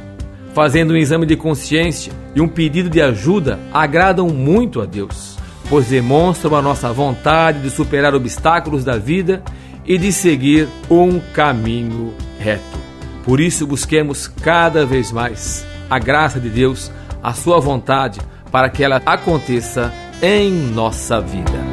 Fazendo 0.53 0.93
um 0.93 0.97
exame 0.97 1.25
de 1.25 1.35
consciência 1.35 2.13
e 2.33 2.41
um 2.41 2.47
pedido 2.47 2.89
de 2.89 3.01
ajuda 3.01 3.59
agradam 3.73 4.29
muito 4.29 4.81
a 4.81 4.85
Deus, 4.85 5.37
pois 5.69 5.87
demonstram 5.87 6.55
a 6.55 6.61
nossa 6.61 6.91
vontade 6.93 7.59
de 7.59 7.69
superar 7.69 8.15
obstáculos 8.15 8.83
da 8.83 8.97
vida 8.97 9.43
e 9.85 9.97
de 9.97 10.11
seguir 10.11 10.67
um 10.89 11.19
caminho 11.33 12.13
reto. 12.39 12.85
Por 13.23 13.39
isso, 13.39 13.67
busquemos 13.67 14.27
cada 14.27 14.85
vez 14.85 15.11
mais 15.11 15.65
a 15.89 15.99
graça 15.99 16.39
de 16.39 16.49
Deus, 16.49 16.91
a 17.21 17.33
sua 17.33 17.59
vontade, 17.59 18.19
para 18.51 18.69
que 18.69 18.83
ela 18.83 19.01
aconteça 19.05 19.91
em 20.21 20.51
nossa 20.51 21.19
vida. 21.21 21.65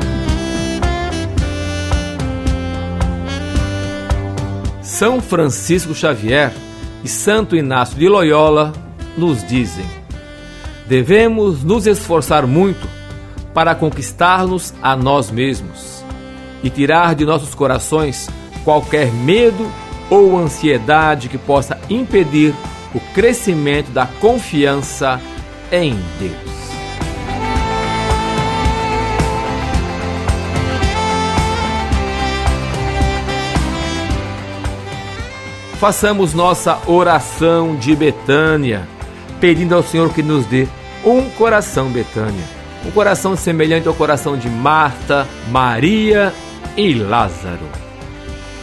São 4.82 5.20
Francisco 5.20 5.95
Xavier 5.95 6.53
e 7.03 7.09
Santo 7.09 7.57
Inácio 7.57 7.99
de 7.99 8.09
Loyola 8.09 8.72
nos 9.16 9.47
dizem: 9.47 9.84
devemos 10.86 11.62
nos 11.62 11.86
esforçar 11.86 12.47
muito 12.47 12.88
para 13.55 13.74
conquistar-nos 13.74 14.72
a 14.82 14.97
nós 14.97 15.30
mesmos 15.30 16.05
e 16.62 16.70
tirar 16.70 17.14
de 17.14 17.24
nossos 17.24 17.55
corações 17.55 18.28
qualquer 18.64 19.12
medo 19.12 19.70
ou 20.09 20.38
ansiedade 20.38 21.28
que 21.28 21.38
possa 21.38 21.78
impedir 21.88 22.55
o 22.95 23.01
crescimento 23.14 23.90
da 23.90 24.07
confiança 24.07 25.20
em 25.70 25.99
Deus. 26.18 26.51
Façamos 35.83 36.33
nossa 36.33 36.80
oração 36.89 37.74
de 37.74 37.97
Betânia, 37.97 38.87
pedindo 39.41 39.74
ao 39.74 39.83
Senhor 39.83 40.14
que 40.14 40.22
nos 40.22 40.47
dê 40.47 40.68
um 41.05 41.28
coração 41.30 41.91
Betânia, 41.91 42.45
um 42.87 42.93
coração 42.93 43.37
semelhante 43.37 43.89
ao 43.89 43.95
coração 43.95 44.39
de 44.39 44.49
Marta, 44.49 45.26
Maria 45.51 46.33
e 46.76 46.95
Lázaro. 46.95 47.68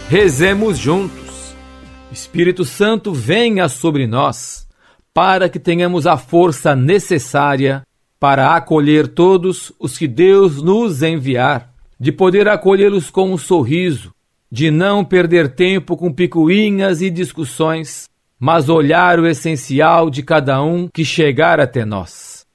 Rezemos 0.08 0.78
juntos. 0.78 1.54
Espírito 2.10 2.64
Santo, 2.64 3.14
venha 3.14 3.68
sobre 3.68 4.08
nós, 4.08 4.66
para 5.14 5.50
que 5.50 5.60
tenhamos 5.60 6.08
a 6.08 6.16
força 6.16 6.74
necessária 6.74 7.84
para 8.18 8.56
acolher 8.56 9.10
todos 9.10 9.74
os 9.78 9.98
que 9.98 10.08
Deus 10.08 10.62
nos 10.62 11.04
enviar, 11.04 11.70
de 12.00 12.14
poder 12.14 12.48
acolhê-los 12.48 13.10
com 13.10 13.34
um 13.34 13.38
sorriso, 13.38 14.10
de 14.52 14.72
não 14.72 15.06
perder 15.06 15.54
tempo 15.56 15.96
com 15.96 16.12
picuinhas 16.12 17.02
e 17.02 17.10
discussões, 17.10 18.10
mas 18.40 18.70
olhar 18.70 19.20
o 19.20 19.28
essencial 19.28 20.10
de 20.10 20.24
cada 20.24 20.62
um 20.64 20.88
que 20.88 21.04
chegar 21.04 21.60
até 21.60 21.86
nós. 21.86 22.46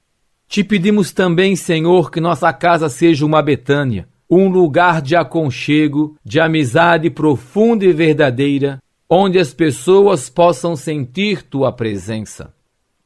Te 0.47 0.63
pedimos 0.63 1.11
também, 1.11 1.55
Senhor, 1.55 2.11
que 2.11 2.19
nossa 2.19 2.51
casa 2.51 2.89
seja 2.89 3.25
uma 3.25 3.41
Betânia, 3.41 4.07
um 4.29 4.47
lugar 4.49 5.01
de 5.01 5.15
aconchego, 5.15 6.17
de 6.23 6.39
amizade 6.39 7.09
profunda 7.09 7.85
e 7.85 7.93
verdadeira, 7.93 8.79
onde 9.09 9.37
as 9.37 9.53
pessoas 9.53 10.29
possam 10.29 10.75
sentir 10.75 11.43
tua 11.43 11.71
presença. 11.71 12.53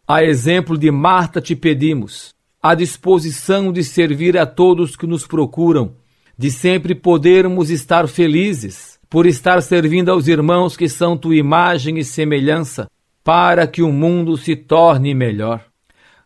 A 0.08 0.24
exemplo 0.24 0.78
de 0.78 0.90
Marta, 0.90 1.42
te 1.42 1.56
pedimos 1.56 2.34
a 2.62 2.76
disposição 2.76 3.72
de 3.72 3.84
servir 3.84 4.38
a 4.38 4.46
todos 4.46 4.96
que 4.96 5.08
nos 5.08 5.26
procuram, 5.26 5.94
de 6.40 6.50
sempre 6.50 6.96
podermos 6.96 7.70
estar 7.70 8.08
felizes 8.08 8.98
por 9.10 9.26
estar 9.26 9.62
servindo 9.62 10.10
aos 10.10 10.30
irmãos 10.30 10.78
que 10.78 10.88
são 10.88 11.18
tua 11.18 11.36
imagem 11.36 11.98
e 11.98 12.04
semelhança, 12.04 12.90
para 13.26 13.68
que 13.68 13.82
o 13.82 13.92
mundo 13.92 14.38
se 14.38 14.56
torne 14.56 15.14
melhor. 15.14 15.66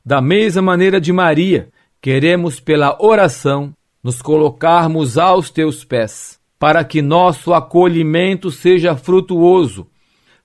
Da 0.05 0.21
mesma 0.21 0.61
maneira 0.61 1.01
de 1.01 1.11
Maria, 1.11 1.69
queremos 1.99 2.59
pela 2.59 2.95
oração 3.03 3.73
nos 4.03 4.21
colocarmos 4.21 5.17
aos 5.17 5.49
teus 5.49 5.83
pés, 5.83 6.39
para 6.59 6.83
que 6.83 7.01
nosso 7.01 7.51
acolhimento 7.51 8.51
seja 8.51 8.95
frutuoso, 8.95 9.87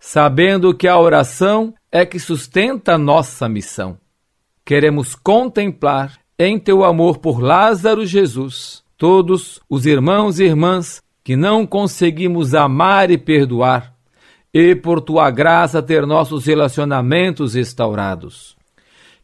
sabendo 0.01 0.73
que 0.73 0.89
a 0.89 0.99
oração 0.99 1.75
é 1.93 2.07
que 2.07 2.19
sustenta 2.19 2.97
nossa 2.97 3.47
missão. 3.47 3.99
Queremos 4.65 5.15
contemplar 5.15 6.19
em 6.39 6.59
teu 6.59 6.85
amor 6.85 7.19
por 7.19 7.43
Lázaro 7.43 8.07
Jesus 8.07 8.88
todos 8.99 9.61
os 9.71 9.87
irmãos 9.87 10.39
e 10.39 10.45
irmãs 10.45 11.03
que 11.25 11.37
não 11.37 11.67
conseguimos 11.67 12.55
amar 12.55 13.11
e 13.11 13.17
perdoar, 13.17 13.95
e 14.53 14.75
por 14.75 15.01
tua 15.01 15.31
graça 15.31 15.83
ter 15.83 16.07
nossos 16.07 16.45
relacionamentos 16.45 17.55
restaurados 17.55 18.59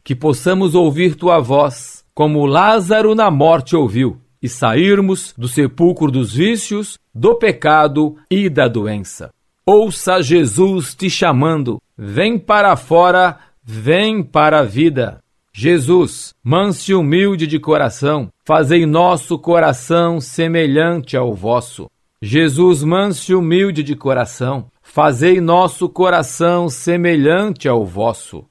que 0.05 0.15
possamos 0.15 0.75
ouvir 0.75 1.15
tua 1.15 1.39
voz, 1.39 2.05
como 2.13 2.45
Lázaro 2.45 3.15
na 3.15 3.31
morte 3.31 3.75
ouviu, 3.75 4.21
e 4.39 4.47
sairmos 4.47 5.33
do 5.35 5.47
sepulcro 5.47 6.11
dos 6.11 6.31
vícios, 6.31 6.99
do 7.13 7.33
pecado 7.33 8.15
e 8.29 8.47
da 8.47 8.67
doença. 8.67 9.31
Ouça 9.65 10.21
Jesus 10.21 10.93
te 10.93 11.09
chamando, 11.09 11.81
vem 11.97 12.37
para 12.37 12.75
fora, 12.75 13.39
vem 13.63 14.21
para 14.21 14.59
a 14.59 14.63
vida. 14.63 15.19
Jesus, 15.51 16.35
manso 16.43 16.91
e 16.91 16.93
humilde 16.93 17.47
de 17.47 17.57
coração, 17.57 18.29
fazei 18.45 18.85
nosso 18.85 19.39
coração 19.39 20.21
semelhante 20.21 21.17
ao 21.17 21.33
vosso. 21.33 21.89
Jesus, 22.21 22.83
manso 22.83 23.31
e 23.31 23.35
humilde 23.35 23.81
de 23.83 23.95
coração, 23.95 24.67
fazei 24.83 25.41
nosso 25.41 25.89
coração 25.89 26.69
semelhante 26.69 27.67
ao 27.67 27.83
vosso. 27.83 28.45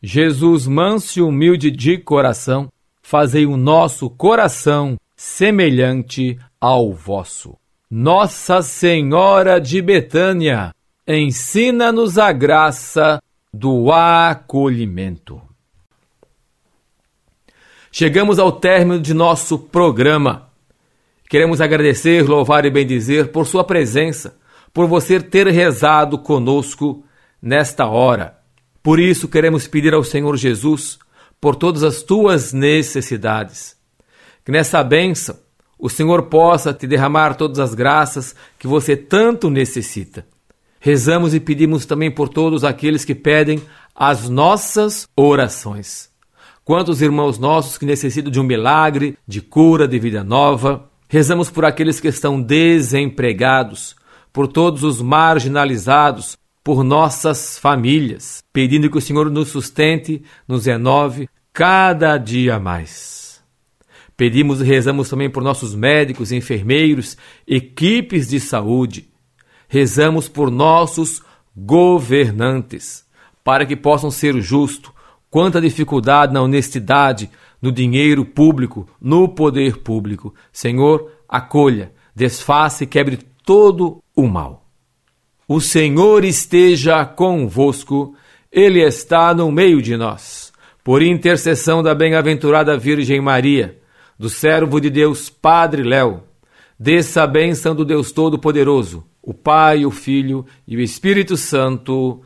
Jesus, 0.00 0.66
manso 0.66 1.18
e 1.18 1.22
humilde 1.22 1.70
de 1.70 1.98
coração, 1.98 2.68
fazei 3.02 3.44
o 3.44 3.56
nosso 3.56 4.08
coração 4.08 4.96
semelhante 5.16 6.38
ao 6.60 6.92
vosso. 6.92 7.56
Nossa 7.90 8.62
Senhora 8.62 9.60
de 9.60 9.82
Betânia, 9.82 10.72
ensina-nos 11.06 12.18
a 12.18 12.30
graça 12.30 13.20
do 13.52 13.90
acolhimento. 13.90 15.49
Chegamos 17.92 18.38
ao 18.38 18.52
término 18.52 19.00
de 19.00 19.12
nosso 19.12 19.58
programa. 19.58 20.48
Queremos 21.28 21.60
agradecer, 21.60 22.28
louvar 22.28 22.64
e 22.64 22.70
bendizer 22.70 23.32
por 23.32 23.46
sua 23.46 23.64
presença, 23.64 24.38
por 24.72 24.86
você 24.86 25.18
ter 25.20 25.48
rezado 25.48 26.16
conosco 26.16 27.04
nesta 27.42 27.86
hora. 27.86 28.38
Por 28.80 29.00
isso 29.00 29.26
queremos 29.26 29.66
pedir 29.66 29.92
ao 29.92 30.04
Senhor 30.04 30.36
Jesus 30.36 31.00
por 31.40 31.56
todas 31.56 31.82
as 31.82 32.00
tuas 32.02 32.52
necessidades. 32.52 33.76
Que 34.44 34.52
nessa 34.52 34.84
bênção 34.84 35.36
o 35.76 35.88
Senhor 35.88 36.24
possa 36.24 36.72
te 36.72 36.86
derramar 36.86 37.34
todas 37.34 37.58
as 37.58 37.74
graças 37.74 38.36
que 38.56 38.68
você 38.68 38.96
tanto 38.96 39.50
necessita. 39.50 40.24
Rezamos 40.78 41.34
e 41.34 41.40
pedimos 41.40 41.86
também 41.86 42.10
por 42.10 42.28
todos 42.28 42.62
aqueles 42.62 43.04
que 43.04 43.14
pedem 43.16 43.60
as 43.94 44.28
nossas 44.28 45.08
orações. 45.16 46.09
Quantos 46.70 47.02
irmãos 47.02 47.36
nossos 47.36 47.76
que 47.76 47.84
necessitam 47.84 48.30
de 48.30 48.38
um 48.38 48.44
milagre, 48.44 49.18
de 49.26 49.40
cura, 49.40 49.88
de 49.88 49.98
vida 49.98 50.22
nova. 50.22 50.88
Rezamos 51.08 51.50
por 51.50 51.64
aqueles 51.64 51.98
que 51.98 52.06
estão 52.06 52.40
desempregados, 52.40 53.96
por 54.32 54.46
todos 54.46 54.84
os 54.84 55.02
marginalizados, 55.02 56.38
por 56.62 56.84
nossas 56.84 57.58
famílias, 57.58 58.44
pedindo 58.52 58.88
que 58.88 58.98
o 58.98 59.00
Senhor 59.00 59.28
nos 59.32 59.48
sustente, 59.48 60.22
nos 60.46 60.64
renove 60.64 61.28
cada 61.52 62.16
dia 62.16 62.60
mais. 62.60 63.42
Pedimos 64.16 64.60
e 64.60 64.64
rezamos 64.64 65.08
também 65.08 65.28
por 65.28 65.42
nossos 65.42 65.74
médicos, 65.74 66.30
enfermeiros, 66.30 67.16
equipes 67.48 68.28
de 68.28 68.38
saúde. 68.38 69.08
Rezamos 69.66 70.28
por 70.28 70.52
nossos 70.52 71.20
governantes, 71.56 73.04
para 73.42 73.66
que 73.66 73.74
possam 73.74 74.08
ser 74.08 74.40
justos. 74.40 74.99
Quanta 75.30 75.60
dificuldade 75.60 76.34
na 76.34 76.42
honestidade, 76.42 77.30
no 77.62 77.70
dinheiro 77.70 78.24
público, 78.24 78.88
no 79.00 79.28
poder 79.28 79.76
público. 79.78 80.34
Senhor, 80.52 81.12
acolha, 81.28 81.92
desfaça 82.14 82.82
e 82.82 82.86
quebre 82.86 83.18
todo 83.44 84.02
o 84.14 84.26
mal. 84.26 84.66
O 85.46 85.60
Senhor 85.60 86.24
esteja 86.24 87.04
convosco, 87.04 88.14
Ele 88.50 88.80
está 88.82 89.32
no 89.34 89.50
meio 89.52 89.80
de 89.80 89.96
nós. 89.96 90.52
Por 90.82 91.02
intercessão 91.02 91.82
da 91.82 91.94
bem-aventurada 91.94 92.76
Virgem 92.76 93.20
Maria, 93.20 93.78
do 94.18 94.28
servo 94.28 94.80
de 94.80 94.90
Deus 94.90 95.30
Padre 95.30 95.82
Léo, 95.82 96.22
desça 96.78 97.22
a 97.22 97.26
bênção 97.26 97.74
do 97.74 97.84
Deus 97.84 98.12
Todo-Poderoso, 98.12 99.04
o 99.22 99.34
Pai, 99.34 99.84
o 99.84 99.90
Filho 99.90 100.46
e 100.66 100.76
o 100.76 100.80
Espírito 100.80 101.36
Santo. 101.36 102.22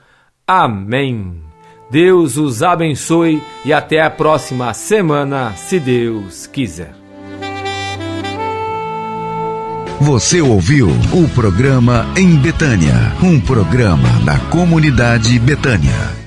Amém. 0.46 1.53
Deus 1.90 2.36
os 2.36 2.62
abençoe 2.62 3.42
e 3.64 3.72
até 3.72 4.02
a 4.02 4.10
próxima 4.10 4.72
semana, 4.74 5.52
se 5.56 5.78
Deus 5.78 6.46
quiser. 6.46 6.92
Você 10.00 10.40
ouviu 10.40 10.88
o 11.12 11.28
programa 11.34 12.06
Em 12.16 12.36
Betânia, 12.36 13.14
um 13.22 13.40
programa 13.40 14.08
da 14.24 14.38
comunidade 14.50 15.38
Betânia. 15.38 16.23